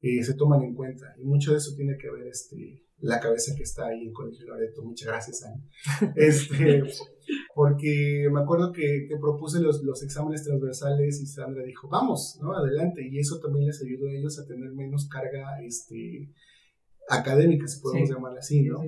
eh, 0.00 0.22
se 0.22 0.34
toman 0.34 0.62
en 0.62 0.72
cuenta. 0.72 1.06
Y 1.18 1.24
mucho 1.24 1.50
de 1.50 1.58
eso 1.58 1.74
tiene 1.74 1.96
que 1.98 2.08
ver 2.12 2.28
este, 2.28 2.84
la 3.00 3.18
cabeza 3.18 3.56
que 3.56 3.64
está 3.64 3.86
ahí 3.86 4.02
en 4.02 4.12
Colegio 4.12 4.46
Loreto. 4.46 4.84
Muchas 4.84 5.08
gracias, 5.08 5.44
Este, 6.14 6.84
porque 7.56 8.28
me 8.32 8.42
acuerdo 8.42 8.70
que, 8.70 9.06
que 9.08 9.16
propuse 9.16 9.60
los, 9.60 9.82
los, 9.82 10.00
exámenes 10.04 10.44
transversales 10.44 11.20
y 11.20 11.26
Sandra 11.26 11.64
dijo, 11.64 11.88
vamos, 11.88 12.38
¿no? 12.40 12.56
Adelante. 12.56 13.04
Y 13.10 13.18
eso 13.18 13.40
también 13.40 13.66
les 13.66 13.82
ayudó 13.82 14.06
a 14.06 14.12
ellos 14.12 14.38
a 14.38 14.46
tener 14.46 14.70
menos 14.74 15.08
carga 15.08 15.60
este, 15.64 16.30
académica, 17.08 17.66
si 17.66 17.80
podemos 17.80 18.08
llamar 18.08 18.38
así, 18.38 18.62
¿no? 18.62 18.78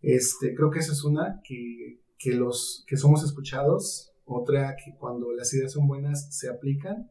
Este, 0.00 0.54
creo 0.54 0.70
que 0.70 0.78
esa 0.78 0.92
es 0.92 1.04
una 1.04 1.42
que, 1.46 2.03
que, 2.24 2.32
los, 2.32 2.84
que 2.86 2.96
somos 2.96 3.22
escuchados, 3.22 4.10
otra 4.24 4.76
que 4.82 4.96
cuando 4.98 5.30
las 5.32 5.52
ideas 5.52 5.72
son 5.72 5.86
buenas 5.86 6.34
se 6.34 6.48
aplican. 6.48 7.10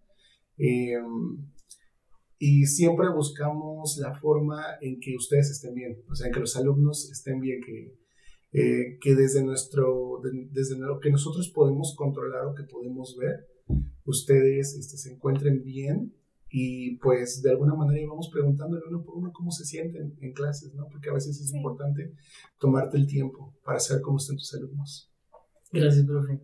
Em, 0.57 1.51
y 2.39 2.65
siempre 2.65 3.07
buscamos 3.09 3.97
la 4.01 4.15
forma 4.15 4.63
en 4.81 4.99
que 4.99 5.15
ustedes 5.15 5.51
estén 5.51 5.75
bien, 5.75 6.03
o 6.09 6.15
sea, 6.15 6.27
en 6.27 6.33
que 6.33 6.39
los 6.39 6.57
alumnos 6.57 7.11
estén 7.11 7.39
bien, 7.39 7.61
que, 7.61 7.95
eh, 8.53 8.97
que 8.99 9.13
desde, 9.13 9.43
nuestro, 9.43 10.19
desde 10.51 10.79
lo 10.79 10.99
que 10.99 11.11
nosotros 11.11 11.49
podemos 11.49 11.95
controlar 11.95 12.47
o 12.47 12.55
que 12.55 12.63
podemos 12.63 13.15
ver, 13.15 13.47
ustedes 14.05 14.73
este, 14.73 14.97
se 14.97 15.13
encuentren 15.13 15.63
bien 15.63 16.15
y 16.55 16.97
pues 16.97 17.41
de 17.41 17.49
alguna 17.49 17.73
manera 17.73 17.99
íbamos 17.99 18.29
preguntándole 18.31 18.83
uno 18.87 19.03
por 19.03 19.15
uno 19.15 19.31
cómo 19.33 19.49
se 19.49 19.65
sienten 19.65 20.13
en 20.21 20.33
clases, 20.33 20.71
¿no? 20.75 20.85
Porque 20.87 21.09
a 21.09 21.13
veces 21.13 21.41
es 21.41 21.51
importante 21.51 22.13
tomarte 22.59 22.95
el 22.95 23.07
tiempo 23.07 23.55
para 23.65 23.79
saber 23.79 24.03
cómo 24.03 24.17
están 24.17 24.37
tus 24.37 24.53
alumnos. 24.53 25.11
Gracias, 25.71 26.05
profe. 26.05 26.39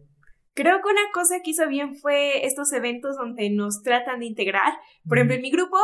Creo 0.56 0.78
que 0.82 0.92
una 0.92 1.12
cosa 1.14 1.42
que 1.44 1.52
hizo 1.52 1.68
bien 1.68 1.96
fue 1.96 2.44
estos 2.44 2.74
eventos 2.74 3.18
donde 3.18 3.52
nos 3.52 3.84
tratan 3.84 4.22
de 4.22 4.26
integrar. 4.26 4.74
Por 5.08 5.20
ejemplo, 5.20 5.36
en 5.36 5.44
mi 5.44 5.52
grupo, 5.52 5.78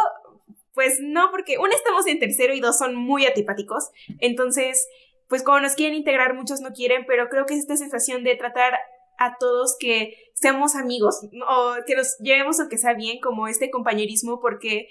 pues 0.73 0.97
no, 1.03 1.29
porque 1.29 1.59
uno 1.59 1.69
estamos 1.71 2.07
en 2.07 2.17
tercero 2.17 2.55
y 2.55 2.61
dos 2.61 2.79
son 2.79 2.95
muy 2.95 3.27
antipáticos. 3.27 3.91
Entonces, 4.21 4.87
pues 5.29 5.43
como 5.43 5.59
nos 5.59 5.75
quieren 5.75 5.95
integrar, 5.95 6.33
muchos 6.33 6.61
no 6.61 6.71
quieren, 6.71 7.03
pero 7.05 7.29
creo 7.29 7.45
que 7.45 7.53
es 7.53 7.59
esta 7.59 7.77
sensación 7.77 8.23
de 8.23 8.35
tratar 8.35 8.73
a 9.17 9.37
todos 9.37 9.75
que 9.79 10.15
seamos 10.33 10.75
amigos 10.75 11.21
o 11.49 11.75
que 11.85 11.95
nos 11.95 12.17
llevemos 12.19 12.59
o 12.59 12.69
que 12.69 12.77
sea 12.77 12.93
bien 12.93 13.19
como 13.19 13.47
este 13.47 13.69
compañerismo 13.71 14.39
porque 14.39 14.87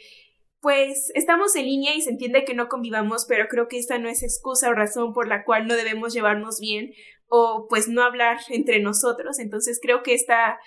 pues 0.61 1.11
estamos 1.15 1.55
en 1.57 1.67
línea 1.67 1.95
y 1.95 2.01
se 2.01 2.11
entiende 2.11 2.45
que 2.45 2.55
no 2.55 2.69
convivamos, 2.69 3.27
pero 3.27 3.49
creo 3.49 3.69
que 3.69 3.79
esta 3.79 3.99
no 3.99 4.09
es 4.09 4.23
excusa 4.23 4.71
o 4.71 4.73
razón 4.73 5.13
por 5.13 5.29
la 5.29 5.45
cual 5.45 5.67
no 5.67 5.75
debemos 5.75 6.15
llevarnos 6.15 6.59
bien 6.59 6.95
o 7.29 7.67
pues 7.69 7.89
no 7.89 8.03
hablar 8.03 8.39
entre 8.49 8.81
nosotros. 8.81 9.39
Entonces 9.39 9.79
creo 9.83 10.03
que 10.03 10.15
esta 10.15 10.59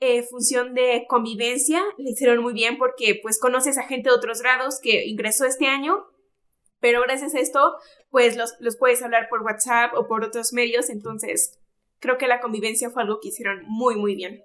eh, 0.00 0.24
función 0.24 0.74
de 0.74 1.06
convivencia 1.08 1.80
le 1.98 2.10
hicieron 2.10 2.42
muy 2.42 2.52
bien 2.52 2.78
porque 2.78 3.18
pues 3.22 3.38
conoces 3.38 3.78
a 3.78 3.84
gente 3.84 4.10
de 4.10 4.16
otros 4.16 4.42
grados 4.42 4.80
que 4.80 5.06
ingresó 5.06 5.44
este 5.44 5.66
año 5.66 6.04
pero 6.80 7.02
gracias 7.02 7.34
a 7.34 7.40
esto, 7.40 7.76
pues 8.10 8.36
los, 8.36 8.54
los 8.60 8.76
puedes 8.76 9.02
hablar 9.02 9.28
por 9.28 9.42
WhatsApp 9.42 9.92
o 9.94 10.06
por 10.06 10.24
otros 10.24 10.52
medios, 10.52 10.90
entonces 10.90 11.58
creo 12.00 12.18
que 12.18 12.26
la 12.26 12.40
convivencia 12.40 12.90
fue 12.90 13.02
algo 13.02 13.18
que 13.20 13.28
hicieron 13.28 13.62
muy, 13.66 13.96
muy 13.96 14.14
bien. 14.14 14.42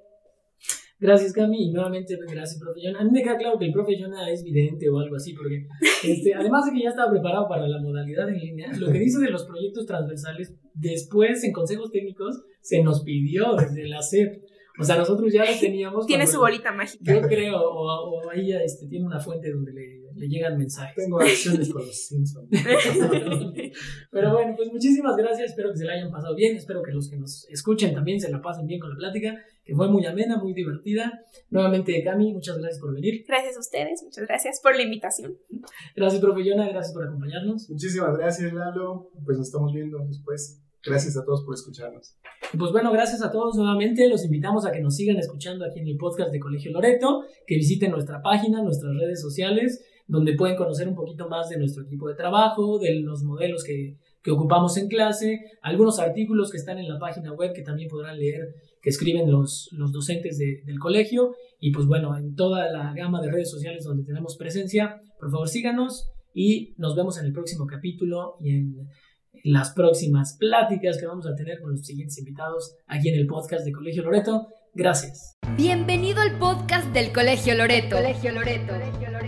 Gracias, 1.00 1.34
Cami, 1.34 1.68
y 1.68 1.72
nuevamente 1.72 2.16
gracias, 2.16 2.60
profe 2.60 2.80
Jonah. 2.82 3.02
A 3.02 3.04
mí 3.04 3.12
me 3.12 3.22
queda 3.22 3.36
claro 3.36 3.60
que 3.60 3.66
el 3.66 3.74
profe 3.74 4.00
Jonah 4.00 4.30
es 4.32 4.42
vidente 4.42 4.88
o 4.90 5.00
algo 5.00 5.18
así, 5.18 5.34
porque 5.34 5.68
este, 6.04 6.34
además 6.34 6.66
de 6.66 6.72
que 6.72 6.84
ya 6.84 6.90
estaba 6.90 7.12
preparado 7.12 7.48
para 7.50 7.68
la 7.68 7.82
modalidad 7.82 8.30
en 8.30 8.40
línea, 8.40 8.72
lo 8.78 8.92
que 8.92 9.00
dice 9.00 9.20
de 9.20 9.30
los 9.30 9.44
proyectos 9.44 9.86
transversales, 9.86 10.54
después 10.74 11.44
en 11.44 11.52
consejos 11.52 11.92
técnicos 11.92 12.44
se 12.62 12.82
nos 12.84 13.04
pidió 13.04 13.56
desde 13.56 13.88
la 13.88 14.02
SEP. 14.02 14.44
O 14.80 14.84
sea, 14.84 14.96
nosotros 14.96 15.32
ya 15.32 15.44
lo 15.46 15.60
teníamos. 15.60 16.08
Tiene 16.08 16.26
su 16.26 16.40
bolita 16.40 16.72
mágica. 16.72 17.14
Yo 17.14 17.22
creo, 17.28 17.60
o, 17.60 18.26
o 18.26 18.30
ahí 18.32 18.54
este, 18.54 18.88
tiene 18.88 19.06
una 19.06 19.20
fuente 19.20 19.52
donde 19.52 19.74
le, 19.74 20.03
le 20.16 20.28
llegan 20.28 20.58
mensajes. 20.58 20.96
Tengo 20.96 21.20
acciones 21.20 21.72
con 21.72 21.86
los 21.86 22.08
Simpsons. 22.08 22.50
Pero 24.12 24.34
bueno, 24.34 24.54
pues 24.56 24.72
muchísimas 24.72 25.16
gracias. 25.16 25.52
Espero 25.52 25.72
que 25.72 25.78
se 25.78 25.86
la 25.86 25.94
hayan 25.94 26.12
pasado 26.12 26.36
bien. 26.36 26.56
Espero 26.56 26.82
que 26.84 26.92
los 26.92 27.10
que 27.10 27.18
nos 27.18 27.48
escuchen 27.50 27.94
también 27.94 28.20
se 28.20 28.30
la 28.32 28.42
pasen 28.42 28.66
bien 28.68 28.80
con 28.80 28.90
la 28.90 28.96
plática, 28.96 29.44
que 29.64 29.76
fue 29.76 29.90
muy 29.90 30.06
amena, 30.06 30.38
muy 30.38 30.54
divertida. 30.54 31.22
Nuevamente, 31.50 32.04
Cami, 32.04 32.34
muchas 32.34 32.58
gracias 32.58 32.80
por 32.80 32.94
venir. 32.94 33.24
Gracias 33.28 33.58
a 33.58 33.60
ustedes, 33.60 34.04
muchas 34.04 34.28
gracias 34.28 34.60
por 34.62 34.76
la 34.76 34.84
invitación. 34.84 35.38
Gracias, 35.96 36.22
profe 36.22 36.44
Yona, 36.44 36.70
gracias 36.70 36.94
por 36.94 37.06
acompañarnos. 37.06 37.70
Muchísimas 37.70 38.18
gracias, 38.18 38.54
Lalo. 38.54 39.10
Pues 39.26 39.38
nos 39.38 39.48
estamos 39.48 39.74
viendo 39.74 40.00
después. 40.06 40.60
Gracias 40.86 41.16
a 41.16 41.24
todos 41.24 41.46
por 41.46 41.56
escucharnos. 41.56 42.18
Pues 42.58 42.72
bueno, 42.74 42.92
gracias 42.92 43.24
a 43.24 43.32
todos 43.32 43.56
nuevamente. 43.56 44.10
Los 44.10 44.26
invitamos 44.26 44.66
a 44.66 44.72
que 44.74 44.82
nos 44.82 44.96
sigan 44.98 45.18
escuchando 45.18 45.64
aquí 45.66 45.80
en 45.80 45.88
el 45.88 45.96
podcast 45.96 46.30
de 46.30 46.42
Colegio 46.42 46.74
Loreto, 46.74 47.24
que 47.48 47.56
visiten 47.56 47.92
nuestra 47.92 48.22
página, 48.22 48.62
nuestras 48.62 48.94
redes 48.98 49.22
sociales, 49.22 49.82
donde 50.14 50.36
pueden 50.36 50.56
conocer 50.56 50.88
un 50.88 50.96
poquito 50.96 51.28
más 51.28 51.50
de 51.50 51.58
nuestro 51.58 51.84
equipo 51.84 52.08
de 52.08 52.14
trabajo, 52.16 52.78
de 52.78 53.00
los 53.02 53.24
modelos 53.24 53.64
que, 53.64 53.98
que 54.22 54.32
ocupamos 54.32 54.78
en 54.78 54.88
clase, 54.88 55.40
algunos 55.62 55.98
artículos 56.00 56.52
que 56.52 56.58
están 56.58 56.78
en 56.78 56.88
la 56.88 57.00
página 57.00 57.34
web 57.34 57.52
que 57.54 57.64
también 57.64 57.90
podrán 57.90 58.18
leer, 58.20 58.54
que 58.82 58.90
escriben 58.92 59.32
los, 59.32 59.70
los 59.72 59.92
docentes 59.92 60.38
de- 60.38 60.62
del 60.66 60.78
colegio. 60.80 61.34
Y 61.60 61.72
pues 61.72 61.88
bueno, 61.88 62.16
en 62.16 62.36
toda 62.36 62.72
la 62.72 62.94
gama 62.94 63.22
de 63.22 63.32
redes 63.32 63.50
sociales 63.50 63.84
donde 63.86 64.04
tenemos 64.04 64.38
presencia, 64.38 65.02
por 65.20 65.32
favor 65.32 65.48
síganos 65.50 66.12
y 66.34 66.74
nos 66.78 66.96
vemos 66.96 67.18
en 67.20 67.26
el 67.26 67.34
próximo 67.34 67.66
capítulo 67.66 68.36
y 68.40 68.52
en 68.52 68.76
las 69.46 69.72
próximas 69.74 70.38
pláticas 70.40 71.00
que 71.00 71.08
vamos 71.08 71.26
a 71.28 71.34
tener 71.36 71.60
con 71.60 71.72
los 71.72 71.86
siguientes 71.86 72.18
invitados 72.20 72.76
aquí 72.88 73.10
en 73.10 73.16
el 73.20 73.26
podcast 73.26 73.66
de 73.66 73.72
Colegio 73.72 74.04
Loreto. 74.04 74.48
Gracias. 74.76 75.38
Bienvenido 75.56 76.20
al 76.22 76.40
podcast 76.40 76.88
del 76.88 77.12
Colegio 77.12 77.54
Loreto. 77.54 77.96
Colegio 77.96 78.32
Loreto. 78.32 78.74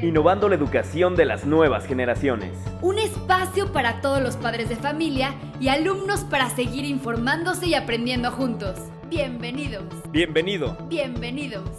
Innovando 0.02 0.50
la 0.50 0.56
educación 0.56 1.16
de 1.16 1.26
las 1.26 1.46
nuevas 1.46 1.86
generaciones. 1.86 2.52
Un 2.82 2.98
espacio 2.98 3.72
para 3.72 4.02
todos 4.02 4.22
los 4.24 4.38
padres 4.38 4.70
de 4.70 4.76
familia 4.76 5.36
y 5.60 5.68
alumnos 5.68 6.22
para 6.22 6.50
seguir 6.50 6.84
informándose 6.84 7.68
y 7.68 7.76
aprendiendo 7.76 8.32
juntos. 8.32 8.80
Bienvenidos. 9.08 9.84
Bienvenido. 10.12 10.76
Bienvenidos. 10.90 11.70